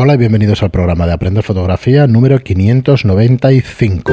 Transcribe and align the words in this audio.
Hola 0.00 0.14
y 0.14 0.16
bienvenidos 0.16 0.62
al 0.62 0.70
programa 0.70 1.08
de 1.08 1.12
Aprender 1.12 1.42
Fotografía 1.42 2.06
número 2.06 2.38
595. 2.38 4.12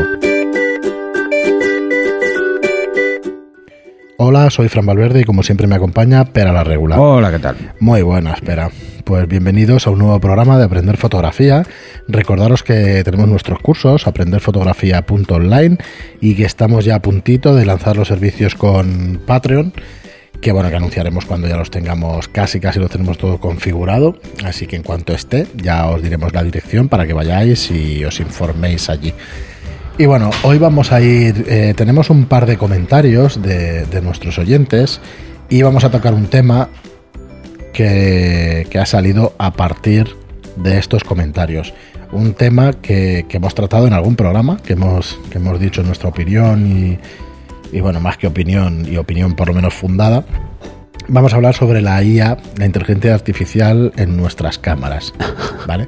Hola, 4.18 4.50
soy 4.50 4.68
Fran 4.68 4.88
Valverde 4.88 5.22
y 5.22 5.24
como 5.26 5.44
siempre 5.44 5.68
me 5.68 5.76
acompaña 5.76 6.26
Pera 6.26 6.52
la 6.52 6.64
Regular. 6.64 6.98
Hola, 7.00 7.30
¿qué 7.30 7.38
tal? 7.38 7.56
Muy 7.80 8.02
buenas, 8.02 8.42
Pera. 8.42 8.72
Pues 9.04 9.28
bienvenidos 9.28 9.86
a 9.86 9.92
un 9.92 10.00
nuevo 10.00 10.20
programa 10.20 10.58
de 10.58 10.64
Aprender 10.64 10.98
Fotografía. 10.98 11.68
Recordaros 12.08 12.64
que 12.64 13.04
tenemos 13.04 13.28
nuestros 13.28 13.60
cursos, 13.60 14.08
aprenderfotografía.online, 14.08 15.78
y 16.20 16.34
que 16.34 16.46
estamos 16.46 16.84
ya 16.84 16.96
a 16.96 17.02
puntito 17.04 17.54
de 17.54 17.68
lanzar 17.68 17.96
los 17.96 18.08
servicios 18.08 18.56
con 18.56 19.22
Patreon 19.24 19.72
que 20.46 20.52
bueno, 20.52 20.70
que 20.70 20.76
anunciaremos 20.76 21.26
cuando 21.26 21.48
ya 21.48 21.58
los 21.58 21.72
tengamos 21.72 22.28
casi, 22.28 22.60
casi 22.60 22.78
lo 22.78 22.88
tenemos 22.88 23.18
todo 23.18 23.40
configurado. 23.40 24.16
Así 24.44 24.68
que 24.68 24.76
en 24.76 24.84
cuanto 24.84 25.12
esté, 25.12 25.48
ya 25.56 25.88
os 25.88 26.04
diremos 26.04 26.36
la 26.36 26.44
dirección 26.44 26.88
para 26.88 27.08
que 27.08 27.14
vayáis 27.14 27.72
y 27.72 28.06
os 28.06 28.20
informéis 28.20 28.88
allí. 28.92 29.12
Y 29.98 30.06
bueno, 30.06 30.30
hoy 30.44 30.60
vamos 30.60 30.92
a 30.92 31.02
ir, 31.02 31.46
eh, 31.50 31.74
tenemos 31.76 32.12
un 32.12 32.26
par 32.26 32.46
de 32.46 32.58
comentarios 32.58 33.42
de, 33.42 33.88
nuestros 34.04 34.38
oyentes 34.38 35.02
y 35.50 35.64
vamos 35.64 35.84
a 35.84 35.90
tocar 35.90 36.14
un 36.14 36.28
tema 36.28 36.70
que, 37.74 38.68
ha 38.80 38.86
salido 38.86 39.34
a 39.40 39.52
partir 39.52 40.16
de 40.58 40.78
estos 40.78 41.04
comentarios. 41.04 41.74
Un 42.12 42.36
tema 42.36 42.74
que, 42.74 43.26
hemos 43.32 43.56
tratado 43.56 43.88
en 43.88 43.94
algún 43.94 44.16
programa, 44.16 44.58
que 44.58 44.74
hemos, 44.74 45.18
que 45.32 45.40
hemos 45.40 45.60
dicho 45.60 45.82
nuestra 45.82 46.10
opinión 46.10 46.68
y, 46.68 47.00
y 47.76 47.82
bueno, 47.82 48.00
más 48.00 48.18
que 48.18 48.26
opinión 48.26 48.88
y 48.90 48.96
opinión 48.96 49.36
por 49.36 49.50
lo 49.50 49.54
menos 49.54 49.74
fundada, 49.74 50.24
vamos 51.10 51.34
a 51.34 51.36
hablar 51.36 51.54
sobre 51.56 51.82
la 51.82 52.02
IA, 52.02 52.38
la 52.58 52.66
inteligencia 52.66 53.14
artificial 53.14 53.92
en 53.98 54.16
nuestras 54.16 54.58
cámaras, 54.58 55.14
¿vale? 55.68 55.86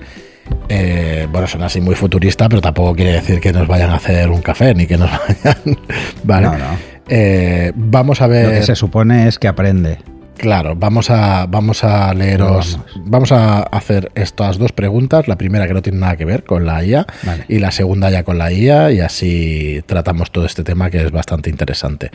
Eh, 0.67 1.27
bueno, 1.31 1.47
suena 1.47 1.67
así 1.67 1.79
muy 1.79 1.95
futurista, 1.95 2.49
pero 2.49 2.61
tampoco 2.61 2.93
quiere 2.93 3.13
decir 3.13 3.39
que 3.39 3.53
nos 3.53 3.69
vayan 3.69 3.89
a 3.89 3.95
hacer 3.95 4.29
un 4.29 4.41
café 4.41 4.75
ni 4.75 4.85
que 4.85 4.97
nos 4.97 5.09
vayan, 5.45 5.79
¿vale? 6.23 6.47
No, 6.47 6.57
no. 6.57 6.77
Eh, 7.07 7.71
vamos 7.73 8.21
a 8.21 8.27
ver. 8.27 8.45
Lo 8.47 8.51
que 8.51 8.63
se 8.63 8.75
supone 8.75 9.29
es 9.29 9.39
que 9.39 9.47
aprende. 9.47 9.97
Claro, 10.37 10.75
vamos 10.75 11.09
a, 11.09 11.47
vamos 11.47 11.83
a 11.83 12.13
leeros, 12.13 12.79
vamos. 12.95 13.31
a 13.31 13.63
hacer 13.63 14.11
estas 14.13 14.57
dos 14.57 14.71
preguntas, 14.71 15.27
la 15.27 15.35
primera 15.35 15.67
que 15.67 15.73
no 15.73 15.81
tiene 15.81 15.97
nada 15.97 16.15
que 16.15 16.25
ver 16.25 16.43
con 16.43 16.65
la 16.65 16.83
IA 16.83 17.07
y 17.47 17.57
la 17.59 17.71
segunda 17.71 18.11
ya 18.11 18.23
con 18.23 18.37
la 18.37 18.51
IA 18.51 18.91
y 18.91 18.99
así 18.99 19.81
tratamos 19.87 20.31
todo 20.31 20.45
este 20.45 20.63
tema 20.63 20.91
que 20.91 21.03
es 21.03 21.11
bastante 21.11 21.49
interesante. 21.49 22.11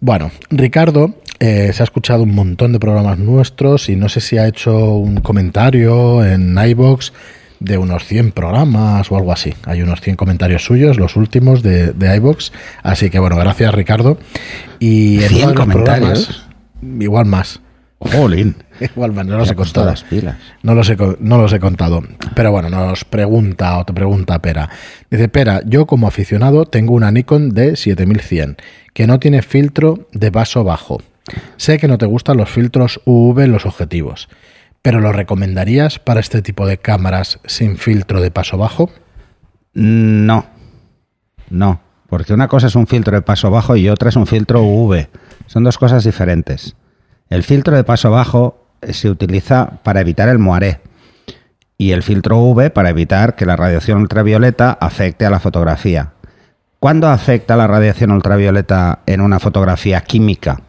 Bueno, 0.00 0.30
Ricardo 0.50 1.14
eh, 1.40 1.72
se 1.72 1.82
ha 1.82 1.84
escuchado 1.84 2.22
un 2.22 2.34
montón 2.34 2.72
de 2.72 2.78
programas 2.78 3.18
nuestros 3.18 3.88
y 3.88 3.96
no 3.96 4.08
sé 4.08 4.20
si 4.20 4.38
ha 4.38 4.46
hecho 4.46 4.94
un 4.94 5.20
comentario 5.20 6.24
en 6.24 6.56
iBox 6.56 7.12
de 7.58 7.78
unos 7.78 8.04
100 8.04 8.32
programas 8.32 9.10
o 9.10 9.16
algo 9.16 9.32
así. 9.32 9.54
Hay 9.64 9.82
unos 9.82 10.00
100 10.00 10.16
comentarios 10.16 10.64
suyos, 10.64 10.98
los 10.98 11.16
últimos 11.16 11.62
de, 11.62 11.92
de 11.92 12.16
iBox. 12.16 12.52
Así 12.82 13.10
que 13.10 13.18
bueno, 13.18 13.36
gracias 13.36 13.74
Ricardo. 13.74 14.18
Y 14.78 15.22
en 15.22 15.28
100 15.30 15.54
comentarios 15.54 16.44
igual 17.00 17.26
más. 17.26 17.60
Jolín. 17.98 18.56
igual 18.80 19.12
más, 19.12 19.26
no 19.26 19.38
los 19.38 19.50
he 19.50 19.54
contado. 19.54 19.86
Las 19.86 20.04
pilas. 20.04 20.36
No 20.62 20.74
los, 20.74 20.88
he, 20.90 20.96
no 21.20 21.38
los 21.38 21.52
he 21.52 21.60
contado. 21.60 22.02
Pero 22.34 22.50
bueno, 22.50 22.68
nos 22.68 23.04
pregunta 23.04 23.78
o 23.78 23.84
te 23.84 23.92
pregunta 23.92 24.40
Pera. 24.40 24.68
Dice, 25.10 25.28
Pera, 25.28 25.62
yo 25.64 25.86
como 25.86 26.06
aficionado 26.06 26.66
tengo 26.66 26.94
una 26.94 27.10
Nikon 27.10 27.50
de 27.50 27.76
7100 27.76 28.56
que 28.92 29.06
no 29.06 29.18
tiene 29.18 29.42
filtro 29.42 30.08
de 30.12 30.30
vaso 30.30 30.64
bajo. 30.64 31.00
Sé 31.56 31.78
que 31.78 31.88
no 31.88 31.98
te 31.98 32.06
gustan 32.06 32.36
los 32.36 32.50
filtros 32.50 33.00
UV 33.04 33.40
en 33.40 33.52
los 33.52 33.64
objetivos, 33.64 34.28
pero 34.82 35.00
¿lo 35.00 35.12
recomendarías 35.12 35.98
para 35.98 36.20
este 36.20 36.42
tipo 36.42 36.66
de 36.66 36.78
cámaras 36.78 37.40
sin 37.46 37.78
filtro 37.78 38.20
de 38.20 38.30
paso 38.30 38.58
bajo? 38.58 38.90
No, 39.72 40.46
no, 41.48 41.80
porque 42.08 42.34
una 42.34 42.48
cosa 42.48 42.66
es 42.66 42.76
un 42.76 42.86
filtro 42.86 43.16
de 43.16 43.22
paso 43.22 43.50
bajo 43.50 43.74
y 43.76 43.88
otra 43.88 44.10
es 44.10 44.16
un 44.16 44.26
filtro 44.26 44.62
UV. 44.62 45.08
Son 45.46 45.64
dos 45.64 45.78
cosas 45.78 46.04
diferentes. 46.04 46.76
El 47.28 47.42
filtro 47.42 47.76
de 47.76 47.84
paso 47.84 48.10
bajo 48.10 48.66
se 48.82 49.10
utiliza 49.10 49.80
para 49.82 50.00
evitar 50.00 50.28
el 50.28 50.38
moaré 50.38 50.80
y 51.78 51.92
el 51.92 52.02
filtro 52.02 52.38
UV 52.38 52.70
para 52.70 52.90
evitar 52.90 53.34
que 53.34 53.46
la 53.46 53.56
radiación 53.56 53.98
ultravioleta 53.98 54.72
afecte 54.72 55.26
a 55.26 55.30
la 55.30 55.40
fotografía. 55.40 56.12
¿Cuándo 56.78 57.08
afecta 57.08 57.56
la 57.56 57.66
radiación 57.66 58.10
ultravioleta 58.10 59.00
en 59.06 59.20
una 59.20 59.38
fotografía 59.38 60.02
química? 60.02 60.60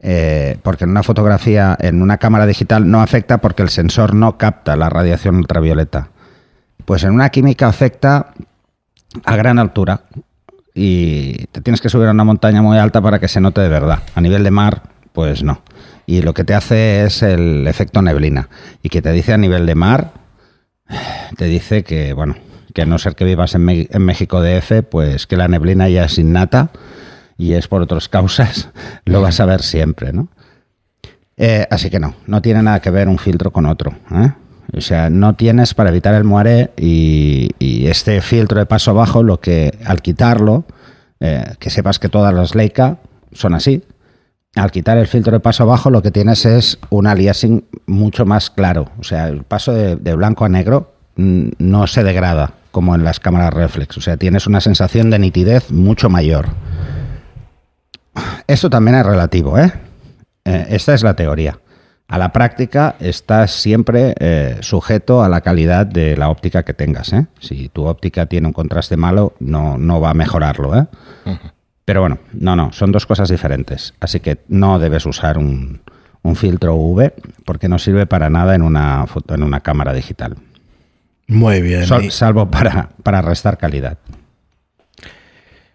Eh, 0.00 0.58
porque 0.62 0.84
en 0.84 0.90
una 0.90 1.02
fotografía, 1.02 1.76
en 1.80 2.02
una 2.02 2.18
cámara 2.18 2.46
digital, 2.46 2.88
no 2.90 3.00
afecta 3.00 3.38
porque 3.38 3.62
el 3.62 3.68
sensor 3.68 4.14
no 4.14 4.36
capta 4.36 4.76
la 4.76 4.88
radiación 4.88 5.36
ultravioleta. 5.36 6.10
Pues 6.84 7.04
en 7.04 7.12
una 7.12 7.30
química 7.30 7.68
afecta 7.68 8.32
a 9.24 9.36
gran 9.36 9.58
altura 9.58 10.02
y 10.80 11.46
te 11.50 11.60
tienes 11.60 11.80
que 11.80 11.88
subir 11.88 12.06
a 12.06 12.12
una 12.12 12.22
montaña 12.22 12.62
muy 12.62 12.78
alta 12.78 13.00
para 13.02 13.18
que 13.18 13.26
se 13.26 13.40
note 13.40 13.60
de 13.60 13.68
verdad. 13.68 13.98
A 14.14 14.20
nivel 14.20 14.44
de 14.44 14.52
mar, 14.52 14.82
pues 15.12 15.42
no. 15.42 15.60
Y 16.06 16.22
lo 16.22 16.34
que 16.34 16.44
te 16.44 16.54
hace 16.54 17.04
es 17.04 17.24
el 17.24 17.66
efecto 17.66 18.00
neblina. 18.00 18.48
Y 18.80 18.88
que 18.88 19.02
te 19.02 19.10
dice 19.10 19.32
a 19.32 19.38
nivel 19.38 19.66
de 19.66 19.74
mar, 19.74 20.12
te 21.36 21.46
dice 21.46 21.82
que, 21.82 22.12
bueno, 22.12 22.36
que 22.74 22.82
a 22.82 22.86
no 22.86 22.98
ser 22.98 23.16
que 23.16 23.24
vivas 23.24 23.56
en, 23.56 23.64
México 23.64 24.40
DF, 24.40 24.84
pues 24.88 25.26
que 25.26 25.36
la 25.36 25.48
neblina 25.48 25.88
ya 25.88 26.04
es 26.04 26.16
innata 26.16 26.70
y 27.36 27.54
es 27.54 27.66
por 27.66 27.82
otras 27.82 28.08
causas, 28.08 28.68
lo 29.04 29.20
vas 29.20 29.40
a 29.40 29.46
ver 29.46 29.62
siempre, 29.62 30.12
¿no? 30.12 30.28
Eh, 31.36 31.66
así 31.70 31.90
que 31.90 31.98
no, 31.98 32.14
no 32.26 32.40
tiene 32.40 32.62
nada 32.62 32.80
que 32.80 32.90
ver 32.90 33.08
un 33.08 33.18
filtro 33.18 33.52
con 33.52 33.66
otro. 33.66 33.96
¿eh? 34.12 34.30
O 34.76 34.80
sea, 34.80 35.08
no 35.08 35.34
tienes 35.34 35.74
para 35.74 35.90
evitar 35.90 36.14
el 36.14 36.24
muere 36.24 36.70
y, 36.76 37.48
este 37.86 38.20
filtro 38.20 38.58
de 38.58 38.66
paso 38.66 38.92
bajo, 38.92 39.22
lo 39.22 39.40
que 39.40 39.78
al 39.86 40.02
quitarlo, 40.02 40.64
eh, 41.20 41.54
que 41.58 41.70
sepas 41.70 41.98
que 41.98 42.10
todas 42.10 42.34
las 42.34 42.54
Leica 42.54 42.98
son 43.32 43.54
así. 43.54 43.82
Al 44.54 44.70
quitar 44.70 44.98
el 44.98 45.06
filtro 45.06 45.32
de 45.32 45.40
paso 45.40 45.66
bajo, 45.66 45.90
lo 45.90 46.02
que 46.02 46.10
tienes 46.10 46.44
es 46.44 46.78
un 46.90 47.06
aliasing 47.06 47.64
mucho 47.86 48.26
más 48.26 48.50
claro. 48.50 48.90
O 48.98 49.04
sea, 49.04 49.28
el 49.28 49.42
paso 49.42 49.72
de, 49.72 50.14
blanco 50.14 50.44
a 50.44 50.48
negro 50.48 50.92
mm, 51.16 51.48
no 51.58 51.86
se 51.86 52.04
degrada 52.04 52.52
como 52.70 52.94
en 52.94 53.04
las 53.04 53.20
cámaras 53.20 53.54
reflex. 53.54 53.96
O 53.96 54.00
sea, 54.02 54.16
tienes 54.18 54.46
una 54.46 54.60
sensación 54.60 55.08
de 55.08 55.18
nitidez 55.18 55.70
mucho 55.70 56.10
mayor. 56.10 56.48
Esto 58.46 58.68
también 58.68 58.96
es 58.96 59.06
relativo, 59.06 59.58
¿eh? 59.58 59.72
eh 60.44 60.66
esta 60.70 60.92
es 60.92 61.02
la 61.02 61.14
teoría. 61.14 61.58
A 62.10 62.16
la 62.16 62.32
práctica 62.32 62.96
estás 63.00 63.50
siempre 63.52 64.14
eh, 64.18 64.56
sujeto 64.60 65.22
a 65.22 65.28
la 65.28 65.42
calidad 65.42 65.84
de 65.84 66.16
la 66.16 66.30
óptica 66.30 66.62
que 66.62 66.72
tengas. 66.72 67.12
¿eh? 67.12 67.26
Si 67.38 67.68
tu 67.68 67.84
óptica 67.84 68.24
tiene 68.24 68.46
un 68.46 68.54
contraste 68.54 68.96
malo, 68.96 69.34
no, 69.40 69.76
no 69.76 70.00
va 70.00 70.10
a 70.10 70.14
mejorarlo. 70.14 70.74
¿eh? 70.74 70.86
Pero 71.84 72.00
bueno, 72.00 72.18
no, 72.32 72.56
no, 72.56 72.72
son 72.72 72.92
dos 72.92 73.04
cosas 73.04 73.28
diferentes. 73.28 73.92
Así 74.00 74.20
que 74.20 74.38
no 74.48 74.78
debes 74.78 75.04
usar 75.04 75.36
un, 75.36 75.82
un 76.22 76.34
filtro 76.34 76.76
UV 76.76 77.12
porque 77.44 77.68
no 77.68 77.78
sirve 77.78 78.06
para 78.06 78.30
nada 78.30 78.54
en 78.54 78.62
una, 78.62 79.06
foto, 79.06 79.34
en 79.34 79.42
una 79.42 79.60
cámara 79.60 79.92
digital. 79.92 80.36
Muy 81.26 81.60
bien. 81.60 81.84
salvo 82.10 82.50
para, 82.50 82.88
para 83.02 83.20
restar 83.20 83.58
calidad. 83.58 83.98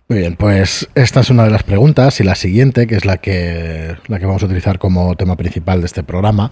Muy 0.10 0.20
bien, 0.20 0.36
pues 0.36 0.90
esta 0.96 1.22
es 1.22 1.30
una 1.30 1.46
de 1.46 1.50
las 1.50 1.64
preguntas 1.64 2.20
y 2.20 2.24
la 2.24 2.36
siguiente, 2.36 2.88
que 2.88 2.96
es 2.96 3.06
la 3.06 3.18
que, 3.18 3.96
la 4.08 4.20
que 4.20 4.26
vamos 4.26 4.44
a 4.44 4.48
utilizar 4.48 4.78
como 4.78 5.16
tema 5.16 5.38
principal 5.38 5.80
de 5.80 5.86
este 5.86 6.04
programa, 6.04 6.50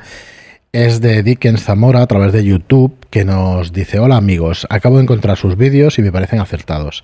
es 0.71 1.01
de 1.01 1.21
Dickens 1.21 1.63
Zamora 1.63 2.01
a 2.01 2.07
través 2.07 2.31
de 2.31 2.45
YouTube, 2.45 2.95
que 3.09 3.25
nos 3.25 3.73
dice, 3.73 3.99
hola 3.99 4.15
amigos, 4.15 4.65
acabo 4.69 4.97
de 4.97 5.03
encontrar 5.03 5.35
sus 5.35 5.57
vídeos 5.57 5.99
y 5.99 6.01
me 6.01 6.13
parecen 6.13 6.39
acertados. 6.39 7.03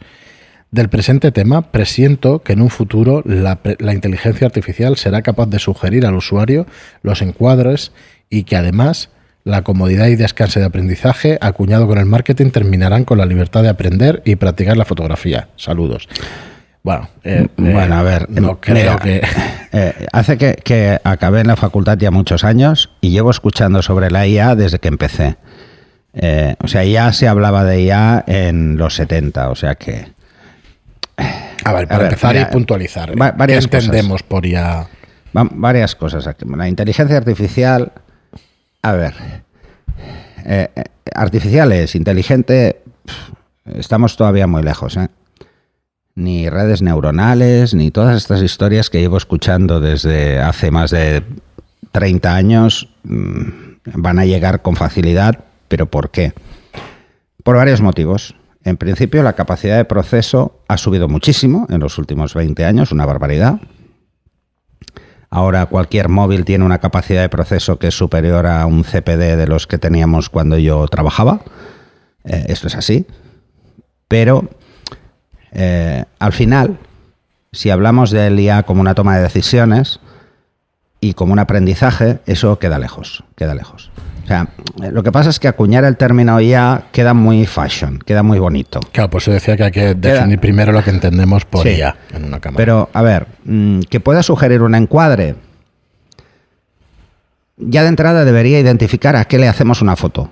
Del 0.72 0.88
presente 0.88 1.34
tema, 1.34 1.72
presiento 1.72 2.42
que 2.42 2.54
en 2.54 2.62
un 2.62 2.70
futuro 2.70 3.24
la, 3.26 3.60
la 3.80 3.94
inteligencia 3.94 4.48
artificial 4.48 4.96
será 4.96 5.22
capaz 5.22 5.48
de 5.48 5.60
sugerir 5.60 6.06
al 6.06 6.16
usuario 6.16 6.66
los 7.04 7.22
encuadres 7.22 7.92
y 8.30 8.44
que 8.44 8.56
además 8.56 9.10
la 9.48 9.62
comodidad 9.62 10.08
y 10.08 10.16
descanso 10.16 10.60
de 10.60 10.66
aprendizaje, 10.66 11.38
acuñado 11.42 11.88
con 11.88 11.98
el 11.98 12.06
marketing, 12.06 12.52
terminarán 12.52 13.06
con 13.06 13.18
la 13.18 13.26
libertad 13.26 13.64
de 13.64 13.70
aprender 13.70 14.22
y 14.26 14.36
practicar 14.36 14.76
la 14.76 14.86
fotografía. 14.86 15.48
Saludos. 15.56 16.08
Bueno, 16.84 17.10
eh, 17.24 17.48
bueno, 17.58 17.96
a 17.96 18.04
ver, 18.04 18.30
no 18.30 18.60
creo 18.60 18.98
que. 19.00 19.22
Eh, 19.74 20.08
hace 20.14 20.38
que, 20.38 20.56
que, 20.64 20.98
acabé 21.04 21.42
en 21.42 21.48
la 21.48 21.58
facultad 21.58 21.98
ya 21.98 22.10
muchos 22.10 22.46
años 22.46 22.90
y 23.02 23.10
llevo 23.10 23.32
escuchando 23.32 23.82
sobre 23.82 24.10
la 24.10 24.26
IA 24.26 24.56
desde 24.56 24.80
que 24.80 24.88
empecé. 24.88 25.36
Eh, 26.14 26.56
o 26.64 26.70
sea, 26.70 26.86
ya 26.86 27.12
se 27.12 27.28
hablaba 27.28 27.66
de 27.66 27.82
IA 27.82 28.24
en 28.28 28.78
los 28.78 28.96
70, 28.96 29.50
o 29.50 29.56
sea 29.56 29.76
que. 29.76 30.08
A 31.66 31.74
ver, 31.74 31.88
para 31.90 32.06
empezar 32.06 32.38
y 32.38 32.46
puntualizar. 32.46 33.12
¿Qué 33.12 33.54
entendemos 33.56 34.24
por 34.24 34.46
IA? 34.46 34.88
varias 35.34 35.96
cosas. 35.96 36.28
La 36.46 36.68
inteligencia 36.70 37.18
artificial 37.18 37.92
a 38.88 38.94
ver, 38.94 39.14
eh, 40.46 40.70
eh, 40.76 40.84
artificiales, 41.14 41.96
inteligente, 41.96 42.82
estamos 43.66 44.18
todavía 44.18 44.48
muy 44.48 44.64
lejos, 44.64 44.98
¿eh? 44.98 45.10
Ni 46.16 46.50
redes 46.50 46.82
neuronales, 46.82 47.76
ni 47.76 47.92
todas 47.92 48.18
estas 48.18 48.42
historias 48.42 48.90
que 48.90 49.00
llevo 49.00 49.18
escuchando 49.18 49.80
desde 49.80 50.40
hace 50.40 50.72
más 50.72 50.90
de 50.90 51.24
30 51.92 52.36
años 52.36 52.90
mm, 53.04 53.50
van 53.94 54.18
a 54.18 54.26
llegar 54.26 54.64
con 54.64 54.76
facilidad 54.76 55.44
¿Pero 55.68 55.88
por 55.88 56.12
qué? 56.12 56.34
Por 57.44 57.56
varios 57.56 57.82
motivos. 57.82 58.36
En 58.64 58.78
principio, 58.78 59.24
la 59.24 59.34
capacidad 59.34 59.78
de 59.78 59.86
proceso 59.86 60.60
ha 60.68 60.78
subido 60.78 61.08
muchísimo 61.08 61.68
en 61.70 61.80
los 61.80 61.98
últimos 61.98 62.34
20 62.34 62.66
años, 62.66 62.92
una 62.92 63.06
barbaridad. 63.06 63.60
Ahora 65.30 65.66
cualquier 65.66 66.10
móvil 66.10 66.46
tiene 66.46 66.64
una 66.64 66.80
capacidad 66.80 67.22
de 67.22 67.30
proceso 67.30 67.80
que 67.80 67.88
es 67.88 67.96
superior 67.96 68.48
a 68.48 68.66
un 68.66 68.84
CPD 68.84 69.36
de 69.36 69.48
los 69.48 69.68
que 69.68 69.78
teníamos 69.78 70.30
cuando 70.30 70.58
yo 70.58 70.88
trabajaba. 70.88 71.42
Eh, 72.24 72.46
esto 72.48 72.68
es 72.68 72.76
así. 72.76 73.06
Pero 74.08 74.50
eh, 75.52 76.06
al 76.20 76.34
final, 76.34 76.78
si 77.52 77.70
hablamos 77.70 78.12
del 78.12 78.40
IA 78.40 78.64
como 78.64 78.82
una 78.82 78.96
toma 78.96 79.18
de 79.18 79.24
decisiones 79.24 80.00
y 81.02 81.14
como 81.14 81.34
un 81.34 81.40
aprendizaje, 81.40 82.20
eso 82.26 82.58
queda 82.60 82.80
lejos, 82.80 83.24
queda 83.36 83.54
lejos. 83.54 83.92
O 84.28 84.30
sea, 84.30 84.50
lo 84.92 85.04
que 85.04 85.12
pasa 85.14 85.30
es 85.30 85.40
que 85.40 85.48
acuñar 85.48 85.86
el 85.86 85.96
término 85.96 86.42
IA 86.42 86.84
queda 86.92 87.14
muy 87.14 87.46
fashion, 87.46 87.98
queda 88.00 88.24
muy 88.24 88.40
bonito. 88.40 88.82
Claro, 88.92 89.10
pues 89.10 89.24
se 89.24 89.32
decía 89.32 89.56
que 89.56 89.64
hay 89.64 89.72
que 89.72 89.96
definir 89.96 90.38
primero 90.38 90.74
lo 90.74 90.84
que 90.84 90.90
entendemos 90.90 91.46
por 91.46 91.64
Sí. 91.64 91.76
IA 91.78 91.96
en 92.14 92.26
una 92.26 92.42
cámara. 92.42 92.58
Pero, 92.58 92.90
a 92.92 93.02
ver, 93.04 93.28
mm, 93.46 93.80
que 93.90 94.02
pueda 94.02 94.22
sugerir 94.24 94.64
un 94.64 94.76
encuadre, 94.76 95.36
ya 97.56 97.84
de 97.84 97.88
entrada 97.88 98.26
debería 98.26 98.60
identificar 98.60 99.16
a 99.16 99.24
qué 99.24 99.38
le 99.38 99.48
hacemos 99.48 99.82
una 99.82 99.96
foto, 99.96 100.30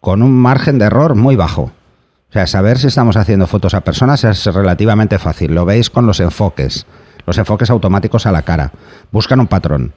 con 0.00 0.22
un 0.22 0.32
margen 0.32 0.78
de 0.78 0.84
error 0.84 1.16
muy 1.16 1.34
bajo. 1.34 1.62
O 1.62 2.32
sea, 2.32 2.46
saber 2.46 2.78
si 2.78 2.86
estamos 2.86 3.16
haciendo 3.16 3.48
fotos 3.48 3.74
a 3.74 3.80
personas 3.80 4.22
es 4.22 4.46
relativamente 4.46 5.18
fácil. 5.18 5.52
Lo 5.52 5.64
veis 5.64 5.90
con 5.90 6.06
los 6.06 6.20
enfoques, 6.20 6.86
los 7.26 7.36
enfoques 7.38 7.70
automáticos 7.70 8.24
a 8.26 8.30
la 8.30 8.42
cara. 8.42 8.70
Buscan 9.10 9.40
un 9.40 9.48
patrón. 9.48 9.94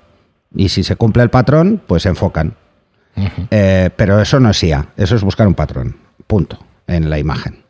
Y 0.55 0.69
si 0.69 0.83
se 0.83 0.95
cumple 0.95 1.21
el 1.21 1.29
patrón, 1.29 1.79
pues 1.85 2.07
enfocan. 2.07 2.55
Eh, 3.15 3.89
pero 3.95 4.19
eso 4.19 4.39
no 4.39 4.49
es 4.49 4.63
IA, 4.63 4.87
eso 4.97 5.15
es 5.15 5.23
buscar 5.23 5.47
un 5.47 5.53
patrón. 5.53 5.97
Punto. 6.27 6.59
En 6.87 7.09
la 7.09 7.19
imagen. 7.19 7.63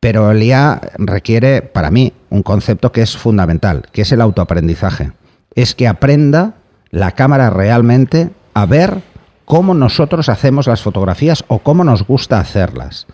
Pero 0.00 0.30
el 0.30 0.42
IA 0.42 0.80
requiere, 0.98 1.62
para 1.62 1.90
mí, 1.90 2.12
un 2.30 2.42
concepto 2.42 2.92
que 2.92 3.02
es 3.02 3.16
fundamental, 3.16 3.86
que 3.92 4.02
es 4.02 4.12
el 4.12 4.20
autoaprendizaje. 4.20 5.12
Es 5.54 5.74
que 5.74 5.88
aprenda 5.88 6.54
la 6.90 7.12
cámara 7.12 7.50
realmente 7.50 8.30
a 8.54 8.66
ver 8.66 9.02
cómo 9.44 9.74
nosotros 9.74 10.28
hacemos 10.28 10.66
las 10.66 10.82
fotografías 10.82 11.44
o 11.48 11.58
cómo 11.58 11.84
nos 11.84 12.06
gusta 12.06 12.40
hacerlas. 12.40 13.06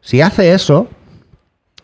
Si 0.00 0.20
hace 0.20 0.52
eso, 0.52 0.88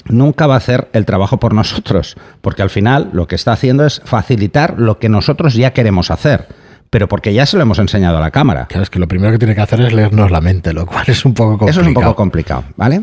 nunca 0.05 0.47
va 0.47 0.55
a 0.55 0.59
hacer 0.59 0.89
el 0.93 1.07
trabajo 1.07 1.39
por 1.39 1.55
nosotros, 1.55 2.17
porque 2.41 2.63
al 2.63 2.71
final 2.71 3.11
lo 3.13 3.27
que 3.27 3.35
está 3.35 3.53
haciendo 3.53 3.85
es 3.85 4.01
facilitar 4.05 4.79
lo 4.79 4.99
que 4.99 5.09
nosotros 5.09 5.55
ya 5.55 5.73
queremos 5.73 6.11
hacer, 6.11 6.49
pero 6.91 7.09
porque 7.09 7.33
ya 7.35 7.47
se 7.47 7.57
lo 7.57 7.63
hemos 7.63 7.79
enseñado 7.79 8.19
a 8.19 8.21
la 8.21 8.31
cámara. 8.31 8.67
Claro, 8.67 8.83
es 8.83 8.91
que 8.91 8.99
lo 8.99 9.09
primero 9.09 9.33
que 9.33 9.39
tiene 9.39 9.55
que 9.55 9.61
hacer 9.61 9.81
es 9.81 9.93
leernos 9.93 10.31
la 10.31 10.41
mente, 10.41 10.73
lo 10.73 10.87
cual 10.87 11.05
es 11.09 11.25
un 11.25 11.35
poco 11.35 11.51
complicado. 11.59 11.71
Eso 11.71 11.81
es 11.81 11.87
un 11.87 11.95
poco 11.95 12.15
complicado, 12.17 12.65
¿vale? 12.77 13.03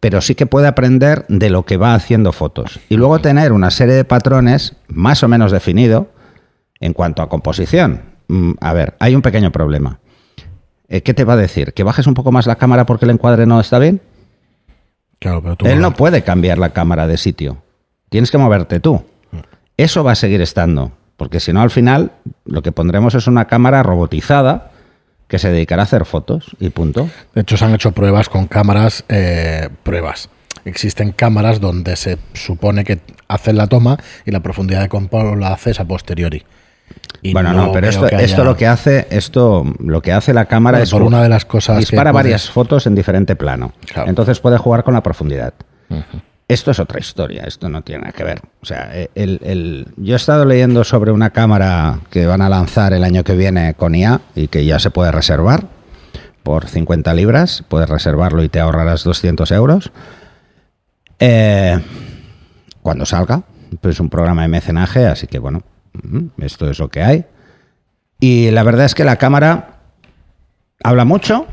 Pero 0.00 0.20
sí 0.20 0.34
que 0.34 0.46
puede 0.46 0.66
aprender 0.66 1.24
de 1.28 1.48
lo 1.50 1.64
que 1.64 1.76
va 1.76 1.94
haciendo 1.94 2.32
fotos. 2.32 2.80
Y 2.88 2.96
luego 2.96 3.20
tener 3.20 3.52
una 3.52 3.70
serie 3.70 3.94
de 3.94 4.04
patrones 4.04 4.74
más 4.88 5.22
o 5.22 5.28
menos 5.28 5.52
definido 5.52 6.10
en 6.80 6.92
cuanto 6.92 7.22
a 7.22 7.28
composición. 7.28 8.02
Mm, 8.28 8.52
A 8.60 8.72
ver, 8.72 8.94
hay 8.98 9.14
un 9.14 9.22
pequeño 9.22 9.52
problema. 9.52 10.00
Eh, 10.88 11.02
¿Qué 11.02 11.14
te 11.14 11.24
va 11.24 11.34
a 11.34 11.36
decir? 11.36 11.72
¿Que 11.72 11.84
bajes 11.84 12.06
un 12.06 12.14
poco 12.14 12.32
más 12.32 12.46
la 12.46 12.56
cámara 12.56 12.84
porque 12.84 13.04
el 13.04 13.12
encuadre 13.12 13.46
no 13.46 13.60
está 13.60 13.78
bien? 13.78 14.00
Claro, 15.20 15.40
pero 15.40 15.56
tú 15.56 15.66
Él 15.66 15.80
no 15.80 15.94
puede 15.94 16.22
cambiar 16.22 16.58
la 16.58 16.70
cámara 16.70 17.06
de 17.06 17.16
sitio. 17.16 17.62
Tienes 18.08 18.30
que 18.30 18.38
moverte 18.38 18.80
tú. 18.80 19.04
Eso 19.76 20.02
va 20.02 20.12
a 20.12 20.16
seguir 20.16 20.42
estando. 20.42 20.92
Porque 21.16 21.40
si 21.40 21.52
no, 21.52 21.62
al 21.62 21.70
final, 21.70 22.12
lo 22.44 22.62
que 22.62 22.72
pondremos 22.72 23.14
es 23.14 23.26
una 23.26 23.46
cámara 23.46 23.82
robotizada 23.82 24.70
que 25.28 25.38
se 25.38 25.50
dedicará 25.50 25.82
a 25.82 25.84
hacer 25.84 26.04
fotos 26.04 26.56
y 26.60 26.70
punto. 26.70 27.08
De 27.34 27.40
hecho, 27.42 27.56
se 27.56 27.64
han 27.64 27.74
hecho 27.74 27.92
pruebas 27.92 28.28
con 28.28 28.46
cámaras, 28.46 29.04
eh, 29.08 29.68
pruebas. 29.82 30.28
Existen 30.64 31.12
cámaras 31.12 31.60
donde 31.60 31.96
se 31.96 32.18
supone 32.34 32.84
que 32.84 33.00
hacen 33.28 33.56
la 33.56 33.66
toma 33.66 33.96
y 34.26 34.30
la 34.30 34.40
profundidad 34.40 34.82
de 34.82 34.88
campo 34.88 35.34
la 35.36 35.48
haces 35.54 35.80
a 35.80 35.84
posteriori. 35.86 36.44
Y 37.22 37.32
bueno, 37.32 37.52
no, 37.52 37.72
pero 37.72 37.88
esto, 37.88 38.06
esto 38.08 38.44
lo 38.44 38.56
que 38.56 38.66
hace, 38.66 39.06
esto 39.10 39.64
lo 39.78 40.02
que 40.02 40.12
hace 40.12 40.34
la 40.34 40.44
cámara 40.44 40.78
Bueno, 40.78 40.84
es 40.84 40.90
por 40.90 41.02
una 41.02 41.22
de 41.22 41.28
las 41.28 41.44
cosas 41.44 41.76
que 41.76 41.80
dispara 41.80 42.12
puedes- 42.12 42.24
varias 42.24 42.50
fotos 42.50 42.86
en 42.86 42.94
diferente 42.94 43.34
plano. 43.34 43.72
Claro. 43.92 44.08
Entonces 44.10 44.38
puede 44.40 44.58
jugar 44.58 44.84
con 44.84 44.92
la 44.94 45.02
profundidad. 45.02 45.54
Esto 46.52 46.70
es 46.70 46.78
otra 46.80 47.00
historia, 47.00 47.44
esto 47.46 47.70
no 47.70 47.80
tiene 47.80 48.12
que 48.12 48.24
ver. 48.24 48.42
O 48.60 48.66
sea, 48.66 48.92
el, 49.14 49.40
el- 49.42 49.86
yo 49.96 50.12
he 50.14 50.16
estado 50.16 50.44
leyendo 50.44 50.84
sobre 50.84 51.10
una 51.10 51.30
cámara 51.30 52.00
que 52.10 52.26
van 52.26 52.42
a 52.42 52.50
lanzar 52.50 52.92
el 52.92 53.04
año 53.04 53.24
que 53.24 53.34
viene 53.34 53.72
con 53.72 53.94
IA 53.94 54.20
y 54.34 54.48
que 54.48 54.66
ya 54.66 54.78
se 54.78 54.90
puede 54.90 55.12
reservar 55.12 55.64
por 56.42 56.68
50 56.68 57.14
libras. 57.14 57.64
Puedes 57.68 57.88
reservarlo 57.88 58.42
y 58.44 58.50
te 58.50 58.60
ahorrarás 58.60 59.02
200 59.02 59.50
euros. 59.52 59.92
Eh, 61.18 61.80
cuando 62.82 63.06
salga, 63.06 63.44
pues 63.80 63.94
es 63.96 64.00
un 64.00 64.10
programa 64.10 64.42
de 64.42 64.48
mecenaje, 64.48 65.06
así 65.06 65.26
que 65.28 65.38
bueno, 65.38 65.62
mm, 66.02 66.42
esto 66.42 66.68
es 66.68 66.78
lo 66.78 66.88
que 66.90 67.02
hay. 67.02 67.24
Y 68.20 68.50
la 68.50 68.62
verdad 68.62 68.84
es 68.84 68.94
que 68.94 69.04
la 69.04 69.16
cámara 69.16 69.78
habla 70.84 71.06
mucho, 71.06 71.46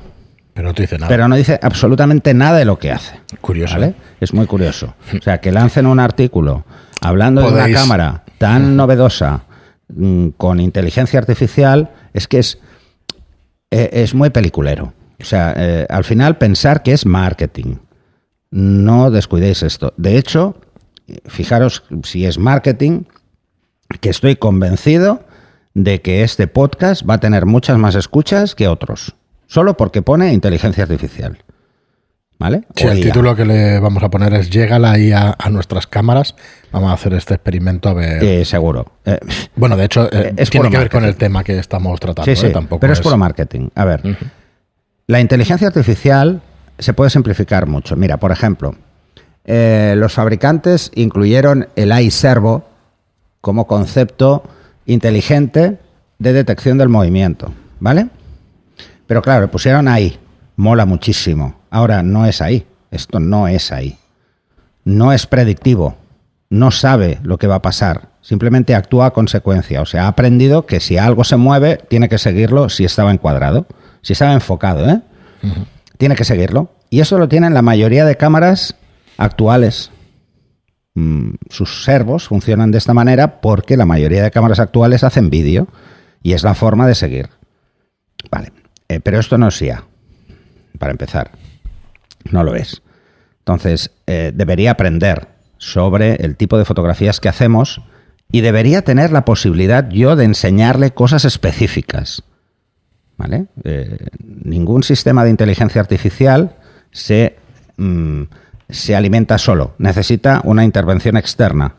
Pero 0.60 0.68
no 0.68 0.74
te 0.74 0.82
dice 0.82 0.98
nada. 0.98 1.08
pero 1.08 1.30
no 1.30 1.38
dice 1.38 1.58
absolutamente 1.64 2.34
nada 2.34 2.58
de 2.58 2.66
lo 2.66 2.78
que 2.78 2.92
hace. 2.92 3.22
Curioso. 3.40 3.76
¿vale? 3.76 3.96
Es 4.20 4.34
muy 4.34 4.46
curioso. 4.46 4.94
O 5.18 5.22
sea, 5.22 5.40
que 5.40 5.54
lancen 5.54 5.86
un 5.86 6.02
artículo 6.02 6.66
hablando 7.00 7.42
de 7.42 7.48
una 7.48 7.72
cámara 7.72 8.26
tan 8.38 8.76
novedosa 8.76 9.44
mm, 9.88 10.32
con 10.36 10.60
inteligencia 10.60 11.18
artificial, 11.18 11.92
es 12.14 12.28
que 12.28 12.40
es, 12.40 12.60
eh, 13.72 13.90
es 13.94 14.14
muy 14.14 14.32
peliculero. 14.32 14.92
O 15.22 15.24
sea, 15.24 15.54
eh, 15.56 15.86
al 15.90 16.04
final 16.04 16.38
pensar 16.38 16.84
que 16.84 16.92
es 16.92 17.06
marketing. 17.06 17.78
No 18.52 19.12
descuidéis 19.12 19.64
esto. 19.64 19.94
De 19.96 20.18
hecho, 20.18 20.60
fijaros 21.28 21.84
si 22.04 22.26
es 22.26 22.38
marketing, 22.38 23.04
que 24.02 24.10
estoy 24.10 24.36
convencido 24.36 25.24
de 25.74 26.02
que 26.02 26.24
este 26.24 26.48
podcast 26.48 27.10
va 27.10 27.14
a 27.14 27.20
tener 27.22 27.46
muchas 27.46 27.78
más 27.78 27.96
escuchas 27.96 28.56
que 28.56 28.68
otros. 28.68 29.16
Solo 29.50 29.76
porque 29.76 30.04
pone 30.04 30.32
inteligencia 30.32 30.84
artificial. 30.84 31.40
¿Vale? 32.38 32.64
Si 32.76 32.86
O 32.86 32.92
el 32.92 33.02
título 33.02 33.36
que 33.36 33.44
le 33.44 33.80
vamos 33.80 34.02
a 34.04 34.10
poner 34.10 34.34
es 34.36 34.50
Llega 34.50 34.80
la 34.80 34.98
IA 34.98 35.36
a 35.38 35.50
nuestras 35.50 35.88
cámaras, 35.88 36.36
vamos 36.72 36.92
a 36.92 36.94
hacer 36.94 37.14
este 37.14 37.34
experimento 37.34 37.90
a 37.90 37.94
ver. 37.94 38.24
Eh, 38.24 38.46
seguro. 38.46 38.94
Eh, 39.04 39.20
bueno, 39.58 39.76
de 39.76 39.86
hecho, 39.86 40.08
eh, 40.10 40.34
es 40.38 40.50
tiene 40.50 40.70
que 40.70 40.78
ver 40.78 40.90
con 40.90 41.04
el 41.04 41.16
tema 41.16 41.44
que 41.44 41.58
estamos 41.58 42.00
tratando. 42.00 42.32
sí, 42.32 42.40
sí, 42.40 42.48
¿eh? 42.48 42.52
Tampoco 42.52 42.80
pero 42.80 42.94
es 42.94 43.02
puro 43.02 43.18
marketing. 43.18 43.70
A 43.74 43.86
ver, 43.86 44.18
la 45.08 45.20
inteligencia 45.20 45.68
artificial 45.68 46.42
se 46.78 46.94
puede 46.94 47.10
simplificar 47.10 47.66
mucho. 47.66 47.98
Mira, 47.98 48.18
por 48.18 48.32
ejemplo, 48.32 48.76
eh, 49.44 49.96
los 49.98 50.14
fabricantes 50.14 50.92
incluyeron 50.94 51.68
el 51.76 51.92
iServo 52.00 52.70
como 53.42 53.66
concepto 53.66 54.44
inteligente 54.86 55.80
de 56.20 56.34
detección 56.34 56.78
del 56.78 56.90
movimiento, 56.90 57.52
¿vale? 57.80 58.10
Pero 59.10 59.24
claro, 59.24 59.42
le 59.42 59.48
pusieron 59.48 59.88
ahí, 59.88 60.20
mola 60.56 60.86
muchísimo. 60.86 61.56
Ahora 61.72 62.04
no 62.04 62.28
es 62.28 62.44
ahí, 62.44 62.68
esto 62.92 63.20
no 63.20 63.48
es 63.48 63.72
ahí. 63.72 63.98
No 64.84 65.12
es 65.14 65.26
predictivo, 65.26 65.98
no 66.52 66.70
sabe 66.70 67.18
lo 67.24 67.40
que 67.40 67.48
va 67.48 67.56
a 67.56 67.62
pasar, 67.64 68.10
simplemente 68.22 68.76
actúa 68.76 69.08
a 69.08 69.12
consecuencia. 69.12 69.82
O 69.82 69.88
sea, 69.88 70.06
ha 70.06 70.10
aprendido 70.10 70.68
que 70.68 70.80
si 70.80 71.00
algo 71.00 71.24
se 71.24 71.38
mueve, 71.38 71.80
tiene 71.90 72.08
que 72.08 72.20
seguirlo 72.20 72.70
si 72.70 72.86
estaba 72.86 73.12
encuadrado, 73.12 73.66
si 74.04 74.14
estaba 74.14 74.34
enfocado, 74.34 74.88
¿eh? 74.88 75.02
Tiene 75.98 76.16
que 76.16 76.24
seguirlo. 76.24 76.70
Y 76.92 77.00
eso 77.00 77.18
lo 77.18 77.28
tienen 77.28 77.56
la 77.56 77.64
mayoría 77.64 78.06
de 78.06 78.16
cámaras 78.16 78.76
actuales. 79.18 79.90
Mm, 80.94 81.32
sus 81.50 81.84
servos 81.84 82.28
funcionan 82.28 82.70
de 82.70 82.78
esta 82.78 82.94
manera 82.94 83.42
porque 83.42 83.76
la 83.76 83.88
mayoría 83.88 84.22
de 84.22 84.30
cámaras 84.30 84.60
actuales 84.60 85.04
hacen 85.04 85.32
vídeo 85.32 85.68
y 86.22 86.34
es 86.34 86.44
la 86.44 86.54
forma 86.54 86.86
de 86.86 86.94
seguir. 86.94 87.30
Vale, 88.30 88.52
eh, 88.90 89.00
pero 89.00 89.20
esto 89.20 89.38
no 89.38 89.48
es 89.48 89.62
IA, 89.62 89.84
para 90.78 90.92
empezar. 90.92 91.32
No 92.32 92.44
lo 92.44 92.56
es. 92.56 92.82
Entonces, 93.40 93.92
eh, 94.08 94.32
debería 94.34 94.72
aprender 94.72 95.30
sobre 95.58 96.16
el 96.16 96.36
tipo 96.36 96.58
de 96.58 96.66
fotografías 96.66 97.20
que 97.20 97.30
hacemos 97.30 97.82
y 98.32 98.42
debería 98.42 98.84
tener 98.84 99.12
la 99.12 99.26
posibilidad 99.26 99.90
yo 99.90 100.16
de 100.16 100.26
enseñarle 100.26 100.92
cosas 100.92 101.26
específicas. 101.26 102.24
¿Vale? 103.18 103.48
Eh, 103.64 103.98
ningún 104.24 104.84
sistema 104.84 105.24
de 105.24 105.32
inteligencia 105.32 105.82
artificial 105.82 106.56
se, 106.92 107.38
mm, 107.78 108.24
se 108.70 108.96
alimenta 108.96 109.38
solo. 109.38 109.76
Necesita 109.78 110.42
una 110.46 110.64
intervención 110.64 111.18
externa. 111.18 111.76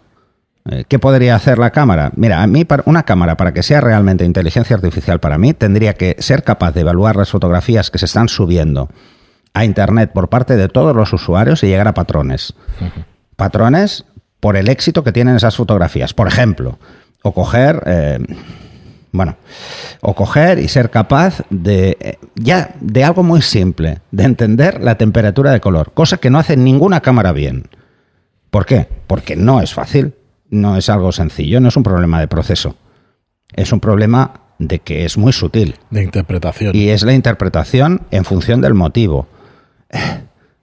Eh, 0.68 0.84
¿Qué 0.86 0.98
podría 0.98 1.36
hacer 1.36 1.58
la 1.58 1.70
cámara? 1.70 2.12
Mira, 2.16 2.42
a 2.42 2.46
mí 2.46 2.64
para- 2.64 2.82
una 2.86 3.02
cámara 3.04 3.36
para 3.36 3.52
que 3.54 3.62
sea 3.62 3.80
realmente 3.80 4.24
inteligencia 4.24 4.76
artificial 4.76 5.18
para 5.18 5.38
mí 5.38 5.54
tendría 5.54 5.94
que 5.94 6.16
ser 6.18 6.42
capaz 6.44 6.72
de 6.72 6.82
evaluar 6.82 7.16
las 7.16 7.30
fotografías 7.30 7.90
que 7.90 7.98
se 7.98 8.04
están 8.04 8.28
subiendo 8.28 8.90
a 9.54 9.64
Internet 9.64 10.10
por 10.12 10.28
parte 10.28 10.56
de 10.56 10.68
todos 10.68 10.94
los 10.94 11.12
usuarios 11.12 11.62
y 11.64 11.66
llegar 11.68 11.88
a 11.88 11.94
patrones. 11.94 12.54
Patrones 13.36 14.04
por 14.38 14.56
el 14.56 14.68
éxito 14.68 15.02
que 15.02 15.12
tienen 15.12 15.36
esas 15.36 15.56
fotografías. 15.56 16.14
Por 16.14 16.28
ejemplo, 16.28 16.78
o 17.22 17.32
coger, 17.32 17.82
eh, 17.86 18.18
Bueno, 19.12 19.36
o 20.02 20.14
coger 20.14 20.60
y 20.60 20.68
ser 20.68 20.88
capaz 20.90 21.42
de, 21.50 21.96
eh, 22.00 22.16
ya, 22.36 22.76
de 22.80 23.02
algo 23.02 23.24
muy 23.24 23.42
simple, 23.42 23.98
de 24.12 24.22
entender 24.22 24.80
la 24.80 24.98
temperatura 24.98 25.50
de 25.50 25.58
color, 25.60 25.90
cosa 25.94 26.18
que 26.18 26.30
no 26.30 26.38
hace 26.38 26.56
ninguna 26.56 27.00
cámara 27.00 27.32
bien. 27.32 27.64
¿Por 28.52 28.66
qué? 28.66 28.86
Porque 29.08 29.34
no 29.34 29.60
es 29.60 29.74
fácil, 29.74 30.14
no 30.50 30.76
es 30.76 30.88
algo 30.88 31.12
sencillo, 31.12 31.60
no 31.60 31.68
es 31.68 31.76
un 31.76 31.82
problema 31.82 32.20
de 32.20 32.28
proceso. 32.28 32.76
Es 33.54 33.72
un 33.72 33.80
problema 33.80 34.32
de 34.58 34.80
que 34.80 35.04
es 35.04 35.16
muy 35.16 35.32
sutil. 35.32 35.76
De 35.90 36.02
interpretación. 36.02 36.76
Y 36.76 36.90
es 36.90 37.02
la 37.02 37.14
interpretación 37.14 38.02
en 38.10 38.24
función 38.24 38.60
del 38.60 38.74
motivo. 38.74 39.26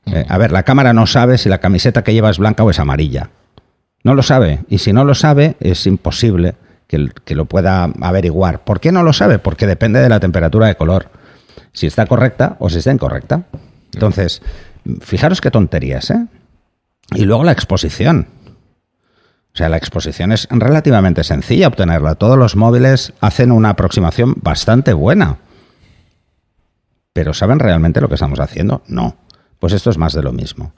Eh, 0.09 0.25
a 0.29 0.37
ver, 0.37 0.53
la 0.53 0.63
cámara 0.63 0.93
no 0.93 1.05
sabe 1.05 1.37
si 1.37 1.49
la 1.49 1.57
camiseta 1.57 2.01
que 2.01 2.13
lleva 2.13 2.29
es 2.29 2.37
blanca 2.37 2.63
o 2.63 2.69
es 2.69 2.79
amarilla. 2.79 3.29
No 4.05 4.13
lo 4.15 4.23
sabe. 4.23 4.61
Y 4.69 4.77
si 4.77 4.93
no 4.93 5.03
lo 5.03 5.15
sabe, 5.15 5.57
es 5.59 5.85
imposible 5.85 6.55
que, 6.87 7.09
que 7.25 7.35
lo 7.35 7.43
pueda 7.43 7.91
averiguar. 8.01 8.63
¿Por 8.63 8.79
qué 8.79 8.93
no 8.93 9.03
lo 9.03 9.11
sabe? 9.11 9.37
Porque 9.37 9.67
depende 9.67 9.99
de 9.99 10.07
la 10.07 10.21
temperatura 10.21 10.67
de 10.67 10.75
color. 10.75 11.09
Si 11.73 11.87
está 11.87 12.05
correcta 12.05 12.55
o 12.59 12.69
si 12.69 12.77
está 12.77 12.93
incorrecta. 12.93 13.47
Entonces, 13.93 14.41
fijaros 15.01 15.41
qué 15.41 15.51
tonterías, 15.51 16.09
¿eh? 16.11 16.25
Y 17.15 17.25
luego 17.25 17.43
la 17.43 17.51
exposición. 17.51 18.27
O 19.57 19.59
sea, 19.59 19.69
la 19.69 19.77
exposición 19.77 20.31
es 20.31 20.47
relativamente 20.51 21.23
sencilla 21.23 21.67
obtenerla. 21.67 22.13
Todos 22.13 22.37
los 22.37 22.55
móviles 22.55 23.11
hacen 23.21 23.51
una 23.51 23.69
aproximación 23.71 24.35
bastante 24.43 24.93
buena. 24.93 25.37
Pero 27.11 27.33
¿saben 27.33 27.57
realmente 27.57 27.99
lo 27.99 28.07
que 28.07 28.13
estamos 28.13 28.39
haciendo? 28.39 28.83
No. 28.87 29.17
Pues 29.57 29.73
esto 29.73 29.89
es 29.89 29.97
más 29.97 30.13
de 30.13 30.21
lo 30.21 30.31
mismo. 30.31 30.73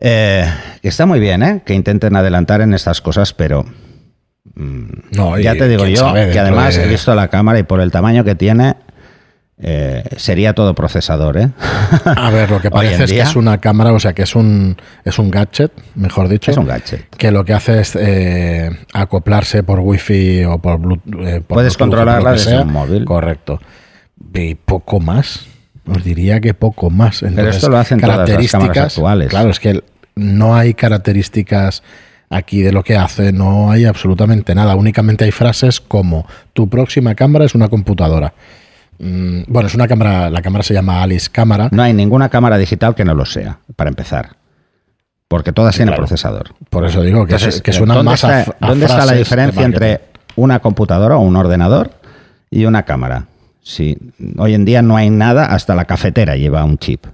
Eh, 0.00 0.44
está 0.82 1.06
muy 1.06 1.18
bien, 1.18 1.42
¿eh? 1.42 1.62
Que 1.64 1.72
intenten 1.72 2.14
adelantar 2.14 2.60
en 2.60 2.74
estas 2.74 3.00
cosas, 3.00 3.32
pero... 3.32 3.64
mm, 4.54 4.84
No, 5.16 5.38
ya 5.38 5.54
te 5.54 5.66
digo 5.66 5.86
yo 5.86 5.96
sabe, 5.96 6.30
que 6.30 6.38
además 6.38 6.76
de- 6.76 6.84
he 6.84 6.88
visto 6.88 7.14
la 7.14 7.28
cámara 7.28 7.58
y 7.58 7.62
por 7.62 7.80
el 7.80 7.90
tamaño 7.90 8.22
que 8.22 8.34
tiene, 8.34 8.74
eh, 9.64 10.02
sería 10.16 10.54
todo 10.54 10.74
procesador, 10.74 11.36
¿eh? 11.38 11.48
A 12.04 12.30
ver, 12.30 12.50
lo 12.50 12.60
que 12.60 12.70
parece 12.72 13.04
es 13.04 13.12
que 13.12 13.20
es 13.20 13.36
una 13.36 13.58
cámara, 13.58 13.92
o 13.92 14.00
sea, 14.00 14.12
que 14.12 14.22
es 14.22 14.34
un, 14.34 14.76
es 15.04 15.18
un 15.18 15.30
gadget, 15.30 15.70
mejor 15.94 16.28
dicho. 16.28 16.50
Es 16.50 16.56
un 16.56 16.66
gadget. 16.66 17.08
Que 17.16 17.30
lo 17.30 17.44
que 17.44 17.54
hace 17.54 17.80
es 17.80 17.96
eh, 17.98 18.70
acoplarse 18.92 19.62
por 19.62 19.78
wifi 19.80 20.44
o 20.44 20.58
por 20.58 20.78
Bluetooth. 20.78 21.14
eh, 21.26 21.40
por 21.40 21.56
Puedes 21.56 21.76
Bluetooth, 21.76 21.78
controlarla 21.78 22.32
desde 22.32 22.58
un 22.60 22.72
móvil. 22.72 23.04
Correcto. 23.04 23.60
Y 24.34 24.54
poco 24.56 24.98
más. 25.00 25.46
Os 25.86 26.04
diría 26.04 26.40
que 26.40 26.54
poco 26.54 26.90
más. 26.90 27.22
Entonces, 27.22 27.56
esto 27.56 27.68
lo 27.68 27.78
hacen 27.78 28.00
todas 28.00 28.18
las 28.18 28.28
cámaras 28.28 28.52
características- 28.52 28.84
actuales. 28.96 29.28
Claro, 29.30 29.50
es 29.50 29.58
que 29.60 29.82
no 30.14 30.54
hay 30.54 30.74
características 30.74 31.82
aquí 32.30 32.62
de 32.62 32.72
lo 32.72 32.82
que 32.82 32.96
hace, 32.96 33.32
no 33.32 33.70
hay 33.70 33.84
absolutamente 33.84 34.54
nada. 34.54 34.74
Únicamente 34.76 35.24
hay 35.24 35.30
frases 35.32 35.80
como 35.80 36.26
tu 36.52 36.68
próxima 36.68 37.14
cámara 37.14 37.44
es 37.44 37.54
una 37.54 37.68
computadora. 37.68 38.32
Mm, 38.98 39.42
Bueno, 39.48 39.66
es 39.66 39.74
una 39.74 39.88
cámara, 39.88 40.30
la 40.30 40.42
cámara 40.42 40.62
se 40.62 40.74
llama 40.74 41.02
Alice 41.02 41.28
Cámara. 41.30 41.68
No 41.72 41.82
hay 41.82 41.92
ninguna 41.92 42.28
cámara 42.28 42.58
digital 42.58 42.94
que 42.94 43.04
no 43.04 43.14
lo 43.14 43.24
sea, 43.24 43.58
para 43.76 43.90
empezar. 43.90 44.36
Porque 45.28 45.52
todas 45.52 45.74
tienen 45.74 45.92
claro. 45.94 46.02
procesador. 46.06 46.50
Por 46.70 46.84
eso 46.84 47.02
digo 47.02 47.26
que, 47.26 47.34
Entonces, 47.34 47.62
que 47.62 47.72
suena 47.72 47.94
¿dónde 47.94 48.10
más 48.10 48.22
está, 48.22 48.36
a, 48.36 48.40
f- 48.42 48.52
a 48.60 48.68
¿Dónde 48.68 48.86
está 48.86 49.06
la 49.06 49.12
diferencia 49.14 49.64
entre 49.64 50.00
una 50.36 50.58
computadora 50.60 51.16
o 51.16 51.20
un 51.20 51.36
ordenador 51.36 51.90
y 52.50 52.66
una 52.66 52.82
cámara? 52.84 53.26
Si 53.62 53.96
hoy 54.36 54.54
en 54.54 54.64
día 54.64 54.82
no 54.82 54.96
hay 54.96 55.08
nada, 55.08 55.46
hasta 55.46 55.74
la 55.74 55.84
cafetera 55.86 56.36
lleva 56.36 56.64
un 56.64 56.76
chip. 56.78 57.06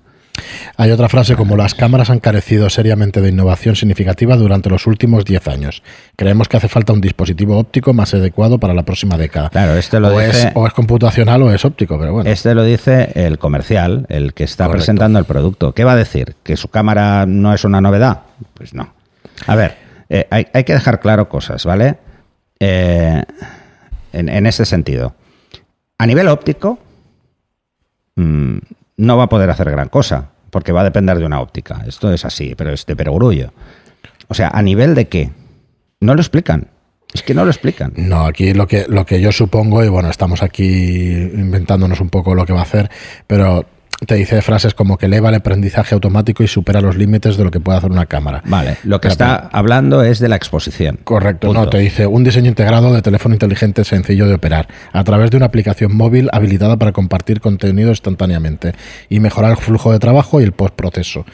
Hay 0.77 0.91
otra 0.91 1.09
frase 1.09 1.37
como 1.37 1.57
las 1.57 1.75
cámaras 1.75 2.11
han 2.11 2.21
carecido 2.21 2.71
seriamente 2.71 3.21
de 3.21 3.29
innovación 3.31 3.77
significativa 3.77 4.37
durante 4.37 4.71
los 4.71 4.87
últimos 4.87 5.25
10 5.25 5.49
años. 5.49 5.83
Creemos 6.17 6.49
que 6.49 6.57
hace 6.57 6.69
falta 6.69 6.93
un 6.93 7.01
dispositivo 7.01 7.59
óptico 7.59 7.93
más 7.93 8.15
adecuado 8.15 8.59
para 8.59 8.75
la 8.75 8.85
próxima 8.85 9.17
década. 9.17 9.51
Claro, 9.51 9.77
este 9.77 10.01
lo 10.01 10.09
o, 10.15 10.19
dice- 10.21 10.49
es, 10.49 10.53
o 10.55 10.67
es 10.67 10.73
computacional 10.73 11.43
o 11.43 11.53
es 11.53 11.65
óptico, 11.65 11.99
pero 11.99 12.13
bueno. 12.13 12.31
Este 12.31 12.55
lo 12.55 12.65
dice 12.65 13.13
el 13.15 13.39
comercial, 13.39 14.07
el 14.09 14.35
que 14.35 14.45
está 14.45 14.65
Correcto. 14.67 14.79
presentando 14.81 15.19
el 15.19 15.25
producto. 15.25 15.73
¿Qué 15.75 15.85
va 15.85 15.93
a 15.93 15.97
decir? 15.97 16.37
¿Que 16.43 16.57
su 16.57 16.69
cámara 16.69 17.27
no 17.27 17.53
es 17.55 17.65
una 17.65 17.81
novedad? 17.81 18.21
Pues 18.55 18.75
no. 18.75 18.93
A 19.47 19.55
ver, 19.57 19.77
eh, 20.09 20.27
hay, 20.31 20.47
hay 20.53 20.65
que 20.65 20.73
dejar 20.75 21.01
claro 21.01 21.29
cosas, 21.29 21.65
¿vale? 21.65 21.97
Eh, 22.61 23.23
en, 24.13 24.29
en 24.29 24.47
ese 24.47 24.65
sentido. 24.65 25.15
A 25.99 26.07
nivel 26.07 26.29
óptico, 26.29 26.79
mm, 28.17 28.48
no 28.99 29.17
va 29.17 29.25
a 29.25 29.29
poder 29.29 29.49
hacer 29.49 29.71
gran 29.71 29.89
cosa, 29.89 30.33
porque 30.51 30.73
va 30.73 30.83
a 30.83 30.85
depender 30.85 31.19
de 31.19 31.25
una 31.25 31.41
óptica. 31.41 31.83
Esto 31.87 32.13
es 32.13 32.25
así, 32.25 32.55
pero 32.55 32.71
es 32.71 32.85
de 32.85 32.97
perogrullo. 32.97 33.53
O 34.29 34.35
sea, 34.35 34.49
¿a 34.49 34.61
nivel 34.61 34.95
de 34.95 35.09
qué? 35.09 35.31
No 36.01 36.15
lo 36.15 36.21
explican. 36.21 36.69
Es 37.15 37.23
que 37.23 37.33
no 37.33 37.45
lo 37.45 37.51
explican. 37.51 37.95
No, 37.97 38.27
aquí 38.27 38.53
lo 38.53 38.67
que, 38.67 38.85
lo 38.89 39.07
que 39.07 39.21
yo 39.21 39.33
supongo, 39.33 39.83
y 39.83 39.89
bueno, 39.89 40.11
estamos 40.11 40.43
aquí 40.43 41.13
inventándonos 41.15 42.01
un 42.01 42.11
poco 42.11 42.35
lo 42.35 42.45
que 42.45 42.53
va 42.53 42.61
a 42.61 42.65
hacer, 42.65 42.91
pero 43.27 43.65
te 44.07 44.15
dice 44.15 44.41
frases 44.43 44.75
como 44.75 44.97
que 44.97 45.07
eleva 45.07 45.29
el 45.29 45.35
aprendizaje 45.35 45.95
automático 45.95 46.43
y 46.45 46.49
supera 46.49 46.81
los 46.81 46.97
límites 46.97 47.37
de 47.37 47.45
lo 47.45 47.51
que 47.51 47.59
puede 47.61 47.79
hacer 47.79 47.91
una 47.91 48.07
cámara. 48.07 48.43
Vale, 48.47 48.77
lo 48.85 49.01
que 49.01 49.09
Pero- 49.09 49.13
está 49.13 49.49
hablando 49.53 50.03
es 50.05 50.19
de 50.21 50.29
la 50.29 50.37
exposición. 50.37 51.01
Correcto, 51.05 51.49
Punto. 51.49 51.65
no, 51.65 51.69
te 51.71 51.79
dice 51.79 52.07
un 52.07 52.23
diseño 52.25 52.49
integrado 52.49 52.93
de 52.95 53.03
teléfono 53.03 53.35
inteligente 53.35 53.85
sencillo 53.85 54.27
de 54.29 54.35
operar, 54.35 54.69
a 54.93 55.03
través 55.05 55.31
de 55.31 55.37
una 55.37 55.47
aplicación 55.47 55.97
móvil 55.97 56.29
habilitada 56.33 56.77
para 56.77 56.93
compartir 56.93 57.41
contenido 57.41 57.91
instantáneamente 57.91 58.73
y 59.09 59.21
mejorar 59.21 59.51
el 59.53 59.57
flujo 59.57 59.91
de 59.93 59.99
trabajo 59.99 60.41
y 60.41 60.45
el 60.45 60.53
postproceso. 60.53 61.25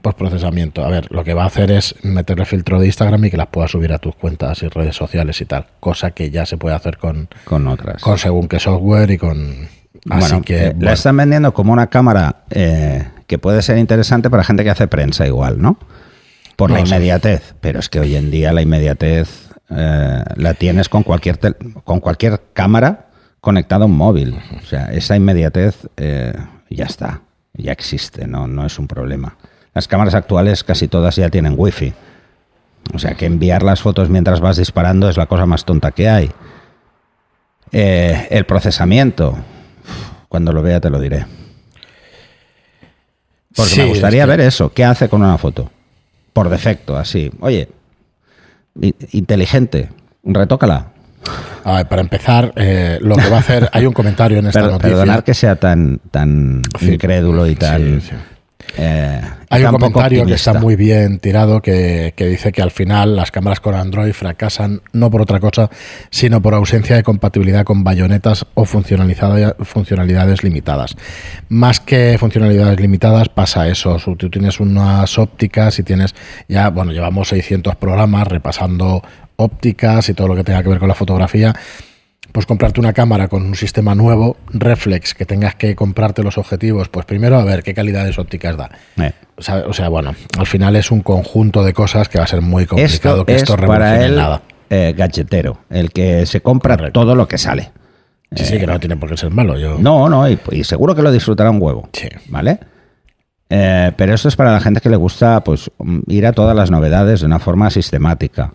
Postprocesamiento. 0.00 0.84
A 0.84 0.88
ver, 0.88 1.06
lo 1.12 1.22
que 1.22 1.32
va 1.34 1.44
a 1.44 1.46
hacer 1.46 1.70
es 1.70 1.94
meterle 2.02 2.44
filtro 2.44 2.80
de 2.80 2.86
Instagram 2.86 3.24
y 3.26 3.30
que 3.30 3.36
las 3.36 3.46
puedas 3.46 3.70
subir 3.70 3.92
a 3.92 3.98
tus 3.98 4.16
cuentas 4.16 4.60
y 4.64 4.68
redes 4.68 4.96
sociales 4.96 5.40
y 5.40 5.44
tal. 5.44 5.66
Cosa 5.78 6.10
que 6.10 6.30
ya 6.30 6.44
se 6.44 6.56
puede 6.56 6.74
hacer 6.74 6.98
con, 6.98 7.28
con 7.44 7.68
otras. 7.68 8.02
con 8.02 8.18
según 8.18 8.48
qué 8.48 8.58
software 8.58 9.10
y 9.12 9.18
con. 9.18 9.68
Así 10.10 10.20
bueno, 10.20 10.42
que. 10.42 10.56
eh, 10.56 10.70
bueno, 10.70 10.84
la 10.86 10.92
están 10.92 11.16
vendiendo 11.16 11.54
como 11.54 11.72
una 11.72 11.88
cámara 11.88 12.44
eh, 12.50 13.08
que 13.26 13.38
puede 13.38 13.62
ser 13.62 13.78
interesante 13.78 14.30
para 14.30 14.44
gente 14.44 14.64
que 14.64 14.70
hace 14.70 14.88
prensa 14.88 15.26
igual, 15.26 15.60
¿no? 15.60 15.78
Por 16.56 16.70
No 16.70 16.76
la 16.76 16.82
inmediatez. 16.82 17.54
Pero 17.60 17.80
es 17.80 17.88
que 17.88 18.00
hoy 18.00 18.16
en 18.16 18.30
día 18.30 18.52
la 18.52 18.62
inmediatez 18.62 19.48
eh, 19.70 20.24
la 20.36 20.54
tienes 20.54 20.88
con 20.88 21.02
cualquier, 21.02 21.38
con 21.84 22.00
cualquier 22.00 22.40
cámara 22.52 23.06
conectada 23.40 23.84
a 23.84 23.86
un 23.86 23.96
móvil. 23.96 24.38
O 24.62 24.66
sea, 24.66 24.86
esa 24.92 25.16
inmediatez 25.16 25.88
eh, 25.96 26.32
ya 26.70 26.84
está, 26.84 27.22
ya 27.54 27.72
existe, 27.72 28.26
no, 28.26 28.46
no 28.46 28.66
es 28.66 28.78
un 28.78 28.86
problema. 28.86 29.36
Las 29.74 29.88
cámaras 29.88 30.14
actuales 30.14 30.62
casi 30.64 30.88
todas 30.88 31.16
ya 31.16 31.30
tienen 31.30 31.54
wifi. 31.56 31.92
O 32.92 32.98
sea 32.98 33.14
que 33.14 33.26
enviar 33.26 33.62
las 33.62 33.80
fotos 33.80 34.10
mientras 34.10 34.40
vas 34.40 34.56
disparando 34.56 35.08
es 35.08 35.16
la 35.16 35.26
cosa 35.26 35.46
más 35.46 35.64
tonta 35.64 35.92
que 35.92 36.08
hay. 36.08 36.30
Eh, 37.70 38.28
el 38.30 38.44
procesamiento, 38.44 39.38
cuando 40.32 40.50
lo 40.50 40.62
vea 40.62 40.80
te 40.80 40.88
lo 40.88 40.98
diré. 40.98 41.26
Porque 43.54 43.70
Sí, 43.70 43.80
me 43.82 43.88
gustaría 43.88 44.22
es 44.22 44.26
que- 44.26 44.30
ver 44.30 44.40
eso. 44.40 44.72
¿Qué 44.72 44.82
hace 44.82 45.10
con 45.10 45.20
una 45.22 45.36
foto? 45.36 45.70
Por 46.32 46.48
defecto, 46.48 46.96
así. 46.96 47.30
Oye, 47.40 47.68
inteligente, 49.12 49.90
retócala. 50.24 50.86
a 51.64 51.74
ver, 51.76 51.86
para 51.86 52.00
empezar, 52.00 52.50
eh, 52.56 52.98
lo 53.02 53.14
que 53.14 53.28
va 53.28 53.36
a 53.36 53.40
hacer. 53.40 53.68
Hay 53.74 53.84
un 53.84 53.92
comentario 53.92 54.38
en 54.38 54.46
esta 54.48 54.62
Per- 54.62 54.70
noticia. 54.70 54.88
perdonar 54.90 55.22
que 55.22 55.34
sea 55.34 55.56
tan, 55.56 56.00
tan 56.10 56.62
Sí, 56.80 56.92
incrédulo 56.94 57.46
y 57.46 57.54
tan... 57.56 58.00
sí, 58.00 58.08
sí. 58.08 58.16
Eh, 58.76 59.20
Hay 59.50 59.64
un 59.64 59.72
comentario 59.72 60.24
que 60.24 60.34
está 60.34 60.54
muy 60.54 60.76
bien 60.76 61.18
tirado 61.18 61.60
que, 61.60 62.14
que 62.16 62.26
dice 62.26 62.52
que 62.52 62.62
al 62.62 62.70
final 62.70 63.16
las 63.16 63.30
cámaras 63.30 63.60
con 63.60 63.74
Android 63.74 64.12
fracasan 64.12 64.80
no 64.92 65.10
por 65.10 65.22
otra 65.22 65.40
cosa, 65.40 65.70
sino 66.10 66.40
por 66.40 66.54
ausencia 66.54 66.96
de 66.96 67.02
compatibilidad 67.02 67.64
con 67.64 67.84
bayonetas 67.84 68.46
o 68.54 68.64
funcionalidad- 68.64 69.56
funcionalidades 69.64 70.42
limitadas. 70.42 70.96
Más 71.48 71.80
que 71.80 72.16
funcionalidades 72.18 72.80
limitadas 72.80 73.28
pasa 73.28 73.68
eso. 73.68 73.98
Tú 74.16 74.30
tienes 74.30 74.60
unas 74.60 75.18
ópticas 75.18 75.78
y 75.78 75.82
tienes 75.82 76.14
ya, 76.48 76.70
bueno, 76.70 76.92
llevamos 76.92 77.28
600 77.28 77.76
programas 77.76 78.26
repasando 78.28 79.02
ópticas 79.36 80.08
y 80.08 80.14
todo 80.14 80.28
lo 80.28 80.36
que 80.36 80.44
tenga 80.44 80.62
que 80.62 80.68
ver 80.68 80.78
con 80.78 80.88
la 80.88 80.94
fotografía 80.94 81.54
pues 82.32 82.46
comprarte 82.46 82.80
una 82.80 82.92
cámara 82.94 83.28
con 83.28 83.42
un 83.44 83.54
sistema 83.54 83.94
nuevo, 83.94 84.36
reflex, 84.48 85.14
que 85.14 85.26
tengas 85.26 85.54
que 85.54 85.76
comprarte 85.76 86.22
los 86.22 86.38
objetivos, 86.38 86.88
pues 86.88 87.04
primero 87.06 87.36
a 87.38 87.44
ver 87.44 87.62
qué 87.62 87.74
calidades 87.74 88.18
ópticas 88.18 88.56
da. 88.56 88.70
Eh. 88.96 89.12
O 89.36 89.42
sea, 89.42 89.56
o 89.66 89.72
sea, 89.72 89.88
bueno, 89.88 90.14
al 90.38 90.46
final 90.46 90.76
es 90.76 90.90
un 90.90 91.00
conjunto 91.02 91.62
de 91.62 91.72
cosas 91.74 92.08
que 92.08 92.18
va 92.18 92.24
a 92.24 92.28
ser 92.28 92.40
muy 92.40 92.64
complicado 92.66 93.16
Esto 93.20 93.26
que 93.26 93.34
es 93.34 93.42
esto 93.42 93.56
para 93.56 94.04
el 94.04 94.16
nada. 94.16 94.42
eh, 94.70 94.94
gadgetero, 94.96 95.58
el 95.70 95.92
que 95.92 96.24
se 96.26 96.40
compra 96.40 96.76
Correcto. 96.76 97.00
todo 97.00 97.14
lo 97.14 97.28
que 97.28 97.38
sale. 97.38 97.70
Sí, 98.34 98.46
sí, 98.46 98.58
que 98.58 98.66
no 98.66 98.80
tiene 98.80 98.96
por 98.96 99.10
qué 99.10 99.16
ser 99.18 99.30
malo. 99.30 99.58
Yo, 99.58 99.76
No, 99.78 100.08
no, 100.08 100.26
y, 100.26 100.38
y 100.52 100.64
seguro 100.64 100.94
que 100.94 101.02
lo 101.02 101.12
disfrutará 101.12 101.50
un 101.50 101.60
huevo. 101.60 101.90
Sí. 101.92 102.08
¿Vale? 102.28 102.58
Eh, 103.54 103.92
pero 103.98 104.14
esto 104.14 104.28
es 104.28 104.36
para 104.36 104.50
la 104.52 104.60
gente 104.60 104.80
que 104.80 104.88
le 104.88 104.96
gusta 104.96 105.44
pues, 105.44 105.70
ir 106.06 106.26
a 106.26 106.32
todas 106.32 106.56
las 106.56 106.70
novedades 106.70 107.20
de 107.20 107.26
una 107.26 107.38
forma 107.38 107.68
sistemática. 107.68 108.54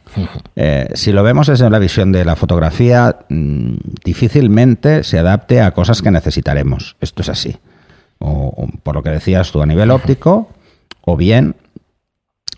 Eh, 0.56 0.88
si 0.96 1.12
lo 1.12 1.22
vemos 1.22 1.46
desde 1.46 1.70
la 1.70 1.78
visión 1.78 2.12
de 2.12 2.26
la 2.26 2.36
fotografía, 2.36 3.16
mm, 3.30 3.74
difícilmente 4.04 5.04
se 5.04 5.20
adapte 5.20 5.62
a 5.62 5.70
cosas 5.72 6.02
que 6.02 6.10
necesitaremos. 6.10 6.96
Esto 7.00 7.22
es 7.22 7.30
así. 7.30 7.58
O, 8.18 8.32
o 8.58 8.68
por 8.82 8.96
lo 8.96 9.04
que 9.04 9.12
decías 9.12 9.52
tú, 9.52 9.62
a 9.62 9.68
nivel 9.68 9.92
óptico, 9.92 10.50
o 11.02 11.16
bien 11.16 11.56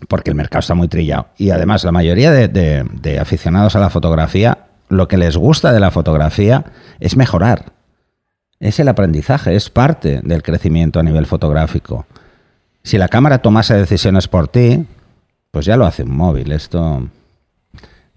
porque 0.08 0.30
el 0.30 0.36
mercado 0.36 0.60
está 0.60 0.74
muy 0.74 0.88
trillado. 0.88 1.26
Y 1.36 1.50
además, 1.50 1.84
la 1.84 1.92
mayoría 1.92 2.30
de, 2.32 2.48
de- 2.48 2.86
de 3.02 3.18
aficionados 3.18 3.76
a 3.76 3.80
la 3.80 3.90
fotografía 3.90 4.56
lo 4.88 5.08
que 5.08 5.18
les 5.18 5.36
gusta 5.36 5.72
de 5.74 5.80
la 5.80 5.90
fotografía 5.90 6.64
es 7.00 7.16
mejorar. 7.18 7.66
Es 8.60 8.80
el 8.80 8.88
aprendizaje, 8.88 9.54
es 9.54 9.68
parte 9.68 10.20
del 10.24 10.42
crecimiento 10.42 10.98
a 11.00 11.02
nivel 11.02 11.26
fotográfico. 11.26 12.06
Si 12.82 12.98
la 12.98 13.08
cámara 13.08 13.38
tomase 13.38 13.74
decisiones 13.74 14.28
por 14.28 14.48
ti, 14.48 14.86
pues 15.50 15.66
ya 15.66 15.76
lo 15.76 15.86
hace 15.86 16.02
un 16.02 16.16
móvil. 16.16 16.52
Esto 16.52 17.08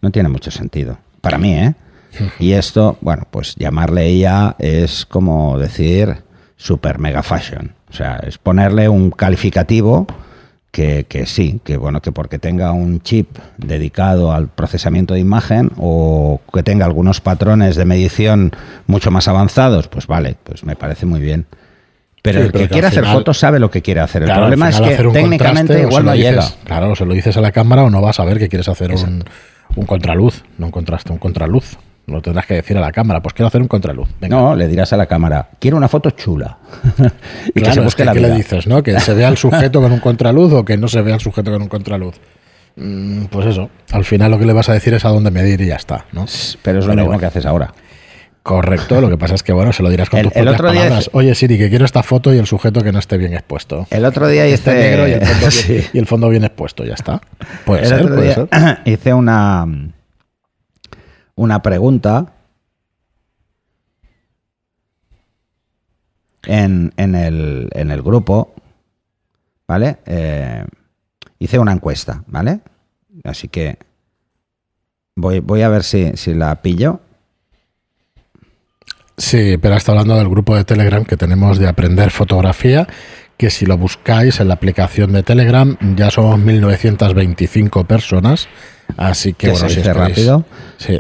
no 0.02 0.12
tiene 0.12 0.30
mucho 0.30 0.52
sentido. 0.52 0.98
Para 1.22 1.38
mí, 1.38 1.54
¿eh? 1.54 1.74
Y 2.40 2.54
esto, 2.54 2.98
bueno, 3.02 3.24
pues 3.30 3.56
llamarle 3.56 4.08
ella 4.08 4.56
es 4.60 5.06
como 5.06 5.58
decir 5.58 6.24
super 6.56 7.00
mega 7.00 7.24
fashion. 7.24 7.74
O 7.90 7.94
sea, 7.94 8.18
es 8.18 8.38
ponerle 8.38 8.90
un 8.90 9.12
calificativo 9.12 10.08
que, 10.72 11.06
que, 11.08 11.26
sí, 11.26 11.60
que 11.64 11.78
bueno, 11.78 12.02
que 12.02 12.12
porque 12.12 12.40
tenga 12.40 12.72
un 12.72 13.02
chip 13.02 13.38
dedicado 13.58 14.32
al 14.32 14.48
procesamiento 14.48 15.14
de 15.14 15.20
imagen 15.20 15.72
o 15.78 16.42
que 16.52 16.64
tenga 16.64 16.86
algunos 16.86 17.22
patrones 17.22 17.76
de 17.76 17.86
medición 17.86 18.52
mucho 18.88 19.12
más 19.12 19.28
avanzados, 19.28 19.88
pues 19.88 20.08
vale, 20.08 20.36
pues 20.44 20.64
me 20.64 20.76
parece 20.76 21.06
muy 21.06 21.20
bien. 21.20 21.46
Pero 22.24 22.40
Sí, 22.40 22.46
el 22.48 22.52
pero 22.54 22.64
que 22.64 22.68
que 22.70 22.74
quiere 22.74 22.88
hacer 22.88 23.04
final- 23.04 23.18
fotos 23.18 23.38
sabe 23.38 23.60
lo 23.60 23.70
que 23.70 23.82
quiere 23.84 24.00
hacer. 24.00 24.22
El 24.24 24.28
Claro, 24.30 24.42
problema 24.44 24.70
es 24.70 24.80
que 24.82 24.96
técnicamente 24.96 25.82
igual 25.82 26.06
no 26.06 26.14
dices- 26.14 26.32
llega. 26.32 26.46
Claro, 26.64 26.92
o 26.92 26.96
se 26.96 27.06
lo 27.06 27.14
dices 27.14 27.38
a 27.38 27.42
la 27.42 27.52
cámara 27.52 27.84
o 27.84 27.90
no 27.92 28.02
vas 28.02 28.20
a 28.20 28.26
ver 28.26 28.40
que 28.40 28.48
quieres 28.50 28.68
hacer 28.70 28.92
un, 28.96 29.24
un 29.76 29.86
contraluz, 29.86 30.44
no 30.58 30.68
un 30.68 30.72
contraste, 30.72 31.12
un 31.12 31.20
contraluz. 31.20 31.78
Lo 32.08 32.22
tendrás 32.22 32.46
que 32.46 32.56
decir 32.56 32.78
a 32.78 32.82
la 32.82 32.92
cámara, 32.92 33.22
pues 33.22 33.34
quiero 33.34 33.48
hacer 33.48 33.62
un 33.62 33.68
contraluz. 33.70 34.10
Venga. 34.20 34.36
No, 34.38 34.56
le 34.56 34.68
dirás 34.68 34.92
a 34.94 34.98
la 34.98 35.06
cámara, 35.06 35.50
quiero 35.60 35.78
una 35.78 35.88
foto 35.88 36.10
chula. 36.12 36.58
y 37.48 37.52
que 37.54 37.62
Claro, 37.62 37.74
se 37.74 37.80
es 37.80 37.84
busque 37.86 38.02
que, 38.04 38.06
la 38.06 38.14
¿qué 38.14 38.20
vida. 38.20 38.28
le 38.30 38.36
dices, 38.36 38.68
no? 38.68 38.82
Que 38.84 39.00
se 39.00 39.14
vea 39.14 39.28
el 39.30 39.38
sujeto 39.38 39.82
con 39.82 39.92
un 39.92 40.00
contraluz 40.00 40.52
o 40.54 40.66
que 40.66 40.76
no 40.78 40.88
se 40.88 41.02
vea 41.02 41.16
el 41.16 41.22
sujeto 41.22 41.52
con 41.52 41.62
un 41.62 41.68
contraluz. 41.70 42.16
Mm, 42.76 43.26
Pues 43.26 43.46
eso, 43.48 43.70
al 43.92 44.04
final 44.04 44.32
lo 44.32 44.40
que 44.40 44.46
le 44.46 44.54
vas 44.54 44.68
a 44.70 44.74
decir 44.74 44.94
es 44.94 45.06
a 45.06 45.10
dónde 45.10 45.30
medir 45.32 45.62
y 45.62 45.68
ya 45.68 45.76
está, 45.76 46.06
¿no? 46.12 46.26
Pero 46.62 46.80
es 46.80 46.86
lo 46.86 46.92
Pero 46.92 46.96
mismo 46.96 47.06
bueno. 47.06 47.20
que 47.20 47.26
haces 47.26 47.46
ahora. 47.46 47.74
Correcto, 48.44 49.00
lo 49.00 49.10
que 49.10 49.18
pasa 49.18 49.36
es 49.36 49.42
que 49.44 49.54
bueno, 49.54 49.72
se 49.72 49.82
lo 49.84 49.90
dirás 49.90 50.10
con 50.10 50.20
El- 50.20 50.26
tus 50.28 50.36
el 50.36 50.44
propias 50.44 50.60
otro 50.60 50.72
día 50.74 50.82
palabras. 50.82 51.08
es- 51.08 51.10
Oye 51.14 51.34
Siri, 51.34 51.58
que 51.58 51.70
quiero 51.70 51.86
esta 51.86 52.04
foto 52.04 52.34
y 52.34 52.38
el 52.38 52.46
sujeto 52.46 52.82
que 52.84 52.92
no 52.92 53.00
esté 53.00 53.18
bien 53.18 53.34
expuesto. 53.34 53.88
El 53.90 54.04
otro 54.04 54.28
día 54.28 54.46
esté 54.46 54.72
hice... 54.72 54.80
negro 54.82 55.08
y 55.08 55.12
el, 55.14 55.26
fondo 55.26 55.52
Sí. 55.52 55.74
bien, 55.74 55.86
y 55.94 55.98
el 56.00 56.06
fondo 56.08 56.30
bien 56.30 56.44
expuesto, 56.44 56.84
ya 56.84 56.94
está. 56.94 57.22
Puede 57.66 57.84
El 57.84 57.88
ser, 57.88 58.02
otro 58.02 58.16
puede 58.16 58.26
día 58.28 58.36
ser. 58.36 58.80
hice 58.86 59.14
una, 59.14 59.66
una 61.36 61.62
pregunta 61.62 62.34
en, 66.46 66.94
en 66.98 67.16
el, 67.16 67.70
en 67.74 67.92
el 67.92 68.02
grupo, 68.02 68.54
¿vale? 69.68 69.98
Eh, 70.06 70.66
hice 71.40 71.60
una 71.60 71.72
encuesta, 71.72 72.24
¿vale? 72.28 72.60
Así 73.24 73.48
que 73.48 73.78
voy, 75.16 75.40
voy 75.40 75.62
a 75.62 75.70
ver 75.70 75.84
si, 75.84 76.12
si 76.18 76.34
la 76.34 76.62
pillo. 76.62 77.00
Sí, 79.18 79.58
pero 79.62 79.76
está 79.76 79.92
hablando 79.92 80.18
del 80.18 80.28
grupo 80.30 80.56
de 80.56 80.64
Telegram 80.64 81.06
que 81.06 81.18
tenemos 81.18 81.60
de 81.60 81.68
aprender 81.68 82.10
fotografía, 82.10 82.88
que 83.38 83.50
si 83.50 83.66
lo 83.66 83.78
buscáis 83.78 84.40
en 84.40 84.48
la 84.48 84.56
aplicación 84.56 85.12
de 85.14 85.22
Telegram 85.24 85.78
ya 85.96 86.10
somos 86.10 86.40
1925 86.40 87.84
personas, 87.86 88.48
así 88.98 89.34
que 89.34 89.48
Que 89.48 89.52
bueno, 89.52 89.70
se 89.70 89.76
si 89.76 89.82
dice 89.82 89.94
queréis, 89.94 90.10
rápido. 90.18 90.46
sí. 90.78 91.00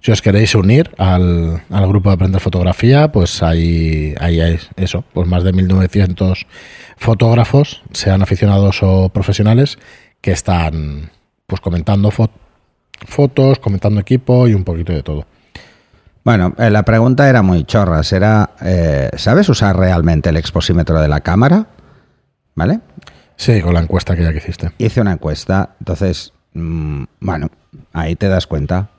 si 0.00 0.10
os 0.12 0.22
queréis 0.22 0.54
unir 0.54 0.90
al, 0.98 1.62
al 1.70 1.88
grupo 1.88 2.10
de 2.10 2.14
aprender 2.14 2.40
fotografía, 2.40 3.10
pues 3.10 3.42
ahí, 3.42 4.14
ahí 4.20 4.40
hay 4.40 4.58
eso, 4.76 5.04
pues 5.12 5.26
más 5.28 5.42
de 5.42 5.52
1900 5.52 6.46
fotógrafos, 6.96 7.82
sean 7.92 8.22
aficionados 8.22 8.78
o 8.82 9.08
profesionales, 9.08 9.78
que 10.20 10.32
están 10.32 11.10
pues 11.46 11.60
comentando 11.60 12.10
fo- 12.10 12.30
fotos, 13.06 13.58
comentando 13.58 14.00
equipo 14.00 14.46
y 14.46 14.54
un 14.54 14.62
poquito 14.64 14.92
de 14.92 15.02
todo. 15.02 15.26
Bueno, 16.24 16.54
eh, 16.58 16.70
la 16.70 16.82
pregunta 16.82 17.28
era 17.28 17.42
muy 17.42 17.64
chorra. 17.64 18.02
Era, 18.10 18.50
eh, 18.62 19.10
¿sabes 19.16 19.48
usar 19.48 19.76
realmente 19.76 20.30
el 20.30 20.36
exposímetro 20.36 21.00
de 21.00 21.08
la 21.08 21.20
cámara? 21.20 21.66
¿Vale? 22.54 22.80
Sí, 23.36 23.62
con 23.62 23.72
la 23.72 23.80
encuesta 23.80 24.14
que 24.14 24.22
ya 24.22 24.32
que 24.32 24.38
hiciste. 24.38 24.72
hice 24.76 25.00
una 25.00 25.12
encuesta, 25.12 25.70
entonces, 25.78 26.34
mm, 26.52 27.04
bueno, 27.20 27.48
ahí 27.94 28.14
te 28.14 28.28
das 28.28 28.46
cuenta. 28.46 28.90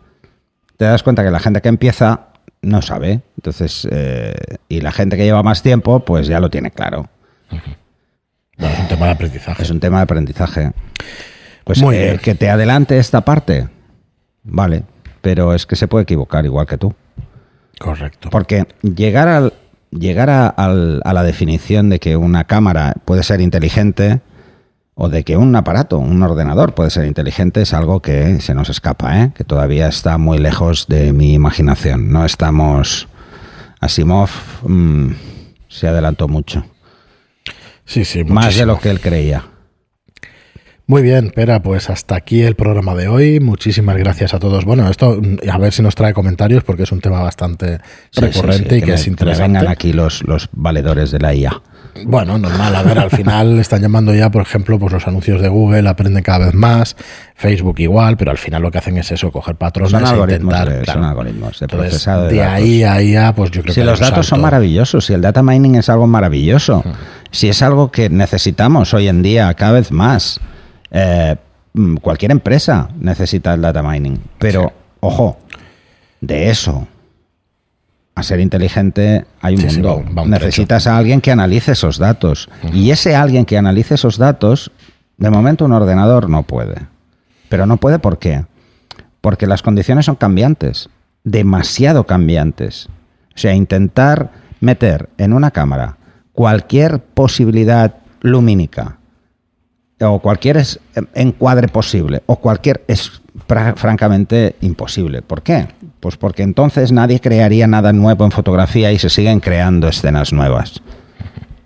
Te 0.78 0.86
das 0.86 1.04
cuenta 1.04 1.24
que 1.24 1.30
la 1.30 1.40
gente 1.40 1.62
que 1.62 1.70
empieza 1.70 2.30
no 2.64 2.82
sabe, 2.82 3.22
entonces, 3.38 3.88
eh, 3.92 4.34
y 4.68 4.82
la 4.82 4.92
gente 4.92 5.16
que 5.16 5.26
lleva 5.26 5.44
más 5.44 5.62
tiempo, 5.62 6.00
pues 6.06 6.26
ya 6.26 6.40
lo 6.40 6.50
tiene 6.50 6.72
claro. 6.72 7.08
Bueno, 8.58 8.74
es 8.74 8.80
un 8.80 8.88
tema 8.88 9.06
de 9.06 9.12
aprendizaje. 9.12 9.62
Es 9.64 9.70
un 9.70 9.80
tema 9.80 9.98
de 9.98 10.04
aprendizaje. 10.04 10.72
Pues 11.64 11.80
Muy 11.82 11.96
eh, 11.96 12.06
bien. 12.06 12.18
que 12.20 12.34
te 12.34 12.50
adelante 12.50 12.98
esta 12.98 13.22
parte, 13.22 13.68
vale, 14.44 14.84
pero 15.22 15.54
es 15.54 15.68
que 15.68 15.76
se 15.76 15.88
puede 15.88 16.04
equivocar 16.04 16.46
igual 16.46 16.66
que 16.66 16.78
tú. 16.78 16.96
Correcto. 17.82 18.30
Porque 18.30 18.66
llegar, 18.84 19.28
al, 19.28 19.54
llegar 19.90 20.30
a, 20.30 20.48
al- 20.48 21.02
a 21.04 21.14
la 21.14 21.24
definición 21.24 21.90
de 21.90 22.00
que 22.00 22.16
una 22.16 22.44
cámara 22.46 22.94
puede 23.06 23.24
ser 23.24 23.42
inteligente 23.42 24.22
o 24.94 25.10
de 25.10 25.24
que 25.24 25.36
un 25.38 25.56
aparato, 25.56 25.98
un 25.98 26.22
ordenador 26.22 26.76
puede 26.76 26.92
ser 26.92 27.06
inteligente 27.06 27.62
es 27.64 27.74
algo 27.74 28.02
que 28.02 28.40
se 28.42 28.54
nos 28.54 28.70
escapa, 28.70 29.20
¿eh? 29.22 29.32
que 29.34 29.44
todavía 29.44 29.88
está 29.88 30.18
muy 30.20 30.38
lejos 30.38 30.86
de 30.88 31.12
mi 31.14 31.34
imaginación. 31.34 32.12
No 32.12 32.24
estamos... 32.26 33.08
Asimov 33.80 34.30
mm, 34.68 35.08
se 35.68 35.88
adelantó 35.88 36.28
mucho, 36.28 36.64
Sí, 37.84 38.06
sí, 38.06 38.24
más 38.24 38.56
de 38.56 38.66
lo 38.68 38.78
que 38.80 38.92
él 38.92 39.00
creía. 39.02 39.44
Muy 40.92 41.04
bien, 41.04 41.32
Pera, 41.34 41.64
pues 41.64 41.90
hasta 41.90 42.16
aquí 42.16 42.42
el 42.42 42.56
programa 42.56 42.96
de 42.96 43.08
hoy. 43.08 43.40
Muchísimas 43.40 43.96
gracias 43.96 44.34
a 44.34 44.40
todos. 44.40 44.66
Bueno, 44.66 44.90
esto 44.90 45.22
a 45.50 45.58
ver 45.58 45.72
si 45.72 45.82
nos 45.82 45.96
trae 45.96 46.14
comentarios 46.14 46.66
porque 46.66 46.84
es 46.84 46.92
un 46.92 47.00
tema 47.00 47.22
bastante 47.22 47.78
Sí, 48.10 48.20
recurrente 48.20 48.64
sí, 48.64 48.70
sí, 48.72 48.76
y 48.76 48.82
que, 48.82 48.88
me- 48.88 48.94
es 48.96 49.08
interesante. 49.08 49.44
vengan 49.60 49.68
aquí 49.72 49.94
los, 49.94 50.22
los 50.28 50.50
valedores 50.52 51.12
de 51.12 51.20
la 51.20 51.34
IA. 51.34 51.62
Bueno, 52.06 52.38
normal, 52.38 52.76
a 52.76 52.84
ver, 52.84 53.00
al 53.00 53.10
final 53.10 53.58
están 53.62 53.82
llamando 53.82 54.14
ya, 54.14 54.30
por 54.32 54.42
ejemplo, 54.42 54.78
pues 54.80 54.92
los 54.92 55.08
anuncios 55.08 55.42
de 55.42 55.48
Google 55.48 55.88
aprenden 55.88 56.24
cada 56.24 56.48
vez 56.48 56.54
más, 56.56 56.98
Facebook 57.36 57.80
igual, 57.80 58.18
pero 58.18 58.32
al 58.32 58.38
final 58.38 58.62
lo 58.62 58.70
que 58.70 58.80
hacen 58.80 58.98
es 58.98 59.14
eso, 59.14 59.32
coger 59.32 59.56
patrones 59.56 59.92
Son 59.92 60.04
e 60.04 60.08
algoritmos, 60.10 60.54
intentar, 60.54 60.78
de, 60.78 60.84
claro. 60.84 61.00
son 61.00 61.10
algoritmos 61.10 61.58
de 61.58 61.66
Entonces, 61.68 61.90
procesado 61.90 62.24
de, 62.26 62.34
de 62.34 62.38
datos. 62.40 62.54
ahí 62.54 62.84
a 62.84 63.02
IA, 63.02 63.34
pues 63.34 63.50
yo 63.52 63.62
creo 63.62 63.74
Si 63.74 63.80
que 63.80 63.86
los 63.86 63.98
datos 64.02 64.28
son 64.28 64.42
maravillosos, 64.42 65.06
si 65.06 65.14
el 65.14 65.22
data 65.22 65.42
mining 65.42 65.76
es 65.76 65.88
algo 65.88 66.06
maravilloso, 66.06 66.84
si 67.32 67.48
es 67.48 67.62
algo 67.62 67.92
que 67.94 68.10
necesitamos 68.10 68.94
hoy 68.94 69.08
en 69.08 69.22
día 69.22 69.54
cada 69.54 69.72
vez 69.72 69.90
más, 69.94 70.42
eh, 70.92 71.36
mm, 71.74 71.96
cualquier 71.98 72.32
empresa 72.32 72.90
necesita 73.00 73.54
el 73.54 73.62
data 73.62 73.82
mining. 73.82 74.20
Pero, 74.38 74.72
ojo, 75.00 75.38
de 76.20 76.50
eso 76.50 76.88
a 78.14 78.24
ser 78.24 78.40
inteligente 78.42 79.26
hay 79.42 79.56
un 79.56 79.62
Sí, 79.62 79.70
sí, 79.70 79.76
mundo. 79.82 80.04
va- 80.10 80.14
va 80.14 80.22
un 80.24 80.30
Necesitas 80.32 80.86
a 80.88 80.98
alguien 80.98 81.22
que 81.22 81.32
analice 81.32 81.72
esos 81.72 81.98
datos. 81.98 82.50
Y 82.74 82.92
ese 82.92 83.16
alguien 83.16 83.46
que 83.46 83.58
analice 83.58 83.96
esos 83.96 84.18
datos, 84.18 84.72
de 85.18 85.30
momento 85.30 85.66
un 85.66 85.72
ordenador 85.72 86.30
no 86.30 86.44
puede. 86.44 86.76
Pero 87.50 87.66
no 87.66 87.78
puede 87.78 88.00
¿por 88.00 88.20
qué? 88.20 88.46
Porque 89.22 89.48
las 89.48 89.62
condiciones 89.62 90.06
son 90.06 90.16
cambiantes, 90.16 90.90
demasiado 91.24 92.06
cambiantes. 92.06 92.88
O 93.34 93.38
sea, 93.38 93.54
intentar 93.54 94.32
meter 94.60 95.10
en 95.18 95.32
una 95.34 95.52
cámara 95.52 95.98
cualquier 96.34 97.00
posibilidad 97.00 97.96
lumínica 98.22 98.98
o 100.02 100.20
cualquier 100.20 100.58
es- 100.58 100.80
encuadre 101.14 101.68
posible 101.68 102.24
o 102.26 102.38
cualquier 102.38 102.84
es 102.88 103.22
fra- 103.48 103.76
francamente 103.76 104.56
imposible. 104.62 105.22
¿Por 105.22 105.42
qué? 105.42 105.68
Pues 106.00 106.18
porque 106.18 106.44
entonces 106.44 106.92
nadie 106.92 107.20
crearía 107.20 107.68
nada 107.68 107.94
nuevo 107.94 108.26
en 108.26 108.32
fotografía 108.32 108.92
y 108.92 109.00
se 109.00 109.10
siguen 109.10 109.40
creando 109.40 109.88
escenas 109.88 110.34
nuevas. 110.34 110.82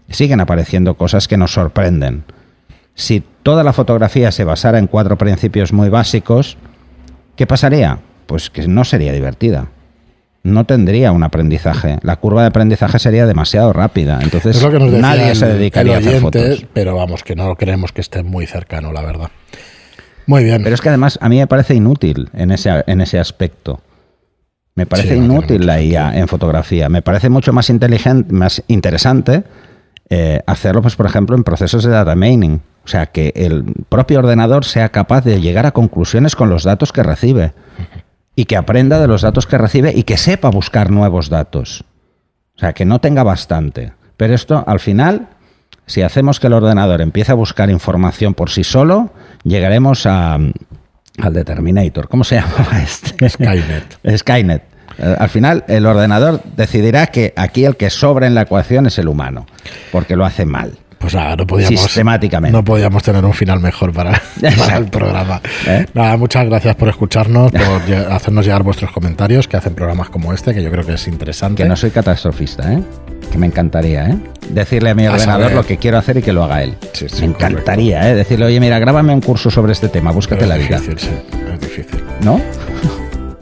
Siguen 0.10 0.40
apareciendo 0.42 0.96
cosas 0.96 1.28
que 1.28 1.38
nos 1.38 1.54
sorprenden. 1.54 2.24
Si 2.94 3.24
toda 3.44 3.64
la 3.64 3.74
fotografía 3.74 4.32
se 4.32 4.44
basara 4.44 4.80
en 4.80 4.88
cuatro 4.88 5.18
principios 5.18 5.74
muy 5.74 5.90
básicos, 5.90 6.58
¿qué 7.36 7.46
pasaría? 7.48 8.00
Pues 8.26 8.50
que 8.50 8.68
no 8.68 8.84
sería 8.86 9.12
divertida. 9.14 9.68
No 10.46 10.66
tendría 10.66 11.12
un 11.12 11.24
aprendizaje. 11.24 11.98
La 12.04 12.18
curva 12.18 12.42
de 12.42 12.48
aprendizaje 12.50 13.00
sería 13.00 13.26
demasiado 13.26 13.74
rápida. 13.74 14.20
Entonces 14.22 14.62
nadie 15.02 15.34
se 15.34 15.48
dedicaría 15.48 15.96
a 15.96 15.98
hacer 15.98 16.22
fotos. 16.22 16.66
pero 16.72 16.96
vamos, 16.96 17.24
que 17.24 17.36
no 17.36 17.56
creemos 17.56 17.92
que 17.92 18.02
esté 18.02 18.22
muy 18.22 18.46
cercano, 18.46 18.94
la 18.94 19.02
verdad. 19.02 19.32
Muy 20.28 20.44
bien. 20.44 20.62
Pero 20.64 20.76
es 20.76 20.82
que 20.82 20.90
además 20.90 21.18
a 21.20 21.30
mí 21.30 21.38
me 21.38 21.48
parece 21.48 21.74
inútil 21.74 22.30
en 22.34 22.52
ese, 22.52 22.84
en 22.86 23.02
ese 23.02 23.18
aspecto. 23.20 23.82
Me 24.76 24.86
parece 24.86 25.14
Sí, 25.14 25.16
inútil 25.16 25.66
la 25.66 25.82
IA 25.82 26.16
en 26.18 26.28
fotografía. 26.28 26.90
Me 26.90 27.02
parece 27.02 27.30
mucho 27.30 27.52
más 27.52 27.72
inteligente, 27.72 28.32
más 28.32 28.62
interesante 28.68 29.44
eh, 30.12 30.42
hacerlo, 30.46 30.84
pues, 30.84 30.96
por 30.96 31.08
ejemplo, 31.08 31.36
en 31.36 31.44
procesos 31.44 31.84
de 31.84 31.90
data 31.90 32.16
mining. 32.16 32.62
O 32.84 32.88
sea, 32.88 33.08
que 33.08 33.34
el 33.36 33.64
propio 33.90 34.20
ordenador 34.20 34.64
sea 34.64 34.90
capaz 34.90 35.24
de 35.24 35.42
llegar 35.42 35.66
a 35.66 35.72
conclusiones 35.72 36.36
con 36.36 36.50
los 36.52 36.64
datos 36.64 36.92
que 36.92 37.02
recibe. 37.02 37.54
Y 38.36 38.46
que 38.46 38.58
aprenda 38.58 39.00
de 39.00 39.08
los 39.08 39.22
datos 39.22 39.48
que 39.48 39.58
recibe 39.58 39.94
y 39.96 40.04
que 40.04 40.18
sepa 40.18 40.50
buscar 40.50 40.92
nuevos 40.92 41.30
datos. 41.30 41.84
O 42.56 42.60
sea, 42.60 42.74
que 42.74 42.86
no 42.86 43.00
tenga 43.00 43.24
bastante. 43.24 43.94
Pero 44.18 44.34
esto, 44.34 44.64
al 44.68 44.80
final, 44.80 45.28
si 45.86 46.02
hacemos 46.02 46.40
que 46.40 46.48
el 46.48 46.54
ordenador 46.54 47.02
empiece 47.02 47.32
a 47.32 47.36
buscar 47.36 47.70
información 47.70 48.34
por 48.34 48.50
sí 48.50 48.64
solo, 48.64 49.12
llegaremos 49.44 50.06
a, 50.06 50.36
al 50.36 51.34
de 51.34 51.44
Terminator. 51.46 52.08
¿Cómo 52.10 52.24
se 52.24 52.36
llamaba 52.40 52.82
este? 52.82 53.30
Skynet. 53.30 54.00
Skynet. 54.18 54.64
Eh, 54.98 55.16
Al 55.20 55.30
final, 55.30 55.66
el 55.68 55.86
ordenador 55.86 56.42
decidirá 56.56 57.08
que 57.08 57.34
aquí 57.36 57.66
el 57.66 57.76
que 57.76 57.90
sobra 57.90 58.28
en 58.28 58.36
la 58.36 58.44
ecuación 58.44 58.86
es 58.86 58.98
el 58.98 59.08
humano, 59.10 59.46
porque 59.92 60.16
lo 60.16 60.26
hace 60.26 60.46
mal. 60.46 60.78
Pues 60.98 61.14
nada, 61.14 61.36
no 61.36 61.46
podíamos, 61.46 61.82
Sistemáticamente. 61.82 62.56
no 62.58 62.64
podíamos 62.64 63.04
tener 63.04 63.24
un 63.24 63.34
final 63.34 63.60
mejor 63.60 63.94
para, 63.94 64.20
para 64.58 64.78
el 64.78 64.86
programa. 64.88 65.40
¿Eh? 65.68 65.86
Nada, 65.94 66.18
muchas 66.18 66.46
gracias 66.46 66.76
por 66.76 66.90
escucharnos, 66.90 67.52
por 67.52 67.94
hacernos 68.12 68.46
llegar 68.46 68.64
vuestros 68.64 68.92
comentarios, 68.92 69.48
que 69.48 69.58
hacen 69.58 69.76
programas 69.76 70.10
como 70.10 70.34
este, 70.34 70.54
que 70.54 70.64
yo 70.64 70.72
creo 70.72 70.86
que 70.86 70.94
es 70.94 71.08
interesante. 71.08 71.62
Que 71.64 71.70
no 71.70 71.76
soy 71.76 71.92
catastrofista, 71.92 72.74
¿eh? 72.74 72.80
Que 73.32 73.38
me 73.38 73.48
encantaría, 73.48 74.08
¿eh? 74.10 74.18
Decirle 74.50 74.92
a 74.92 74.96
mi 74.96 75.06
A 75.06 75.12
ordenador 75.12 75.44
saber. 75.44 75.56
lo 75.58 75.66
que 75.66 75.78
quiero 75.78 75.98
hacer 75.98 76.18
y 76.18 76.22
que 76.22 76.32
lo 76.34 76.44
haga 76.44 76.64
él. 76.64 76.76
Sí, 76.94 77.08
sí, 77.10 77.22
me 77.22 77.28
encantaría, 77.28 78.10
¿eh? 78.10 78.16
Decirle, 78.16 78.46
oye, 78.46 78.60
mira, 78.60 78.80
grábame 78.80 79.14
un 79.14 79.22
curso 79.22 79.52
sobre 79.52 79.74
este 79.74 79.90
tema, 79.90 80.12
búscate 80.12 80.46
la 80.48 80.58
es 80.58 80.68
vida. 80.68 80.80
difícil, 80.80 81.00
sí, 81.00 81.10
es 81.54 81.60
difícil. 81.60 82.04
¿No? 82.22 82.40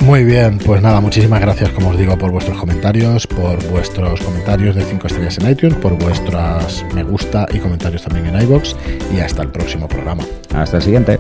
Muy 0.04 0.26
bien, 0.26 0.58
pues 0.58 0.82
nada, 0.82 1.00
muchísimas 1.00 1.40
gracias, 1.40 1.70
como 1.70 1.92
os 1.92 1.98
digo, 1.98 2.18
por 2.18 2.30
vuestros 2.30 2.58
comentarios, 2.58 3.26
por 3.26 3.66
vuestros 3.70 4.20
comentarios 4.20 4.76
de 4.76 4.84
5 4.84 5.08
estrellas 5.08 5.38
en 5.38 5.50
iTunes, 5.50 5.78
por 5.78 5.98
vuestras 5.98 6.84
me 6.94 7.04
gusta 7.04 7.48
y 7.54 7.60
comentarios 7.60 8.04
también 8.04 8.28
en 8.28 8.42
iBox 8.42 8.76
y 9.16 9.22
hasta 9.22 9.44
el 9.44 9.50
próximo 9.50 9.88
programa. 9.88 10.26
Hasta 10.54 10.78
el 10.78 10.84
siguiente. 10.84 11.20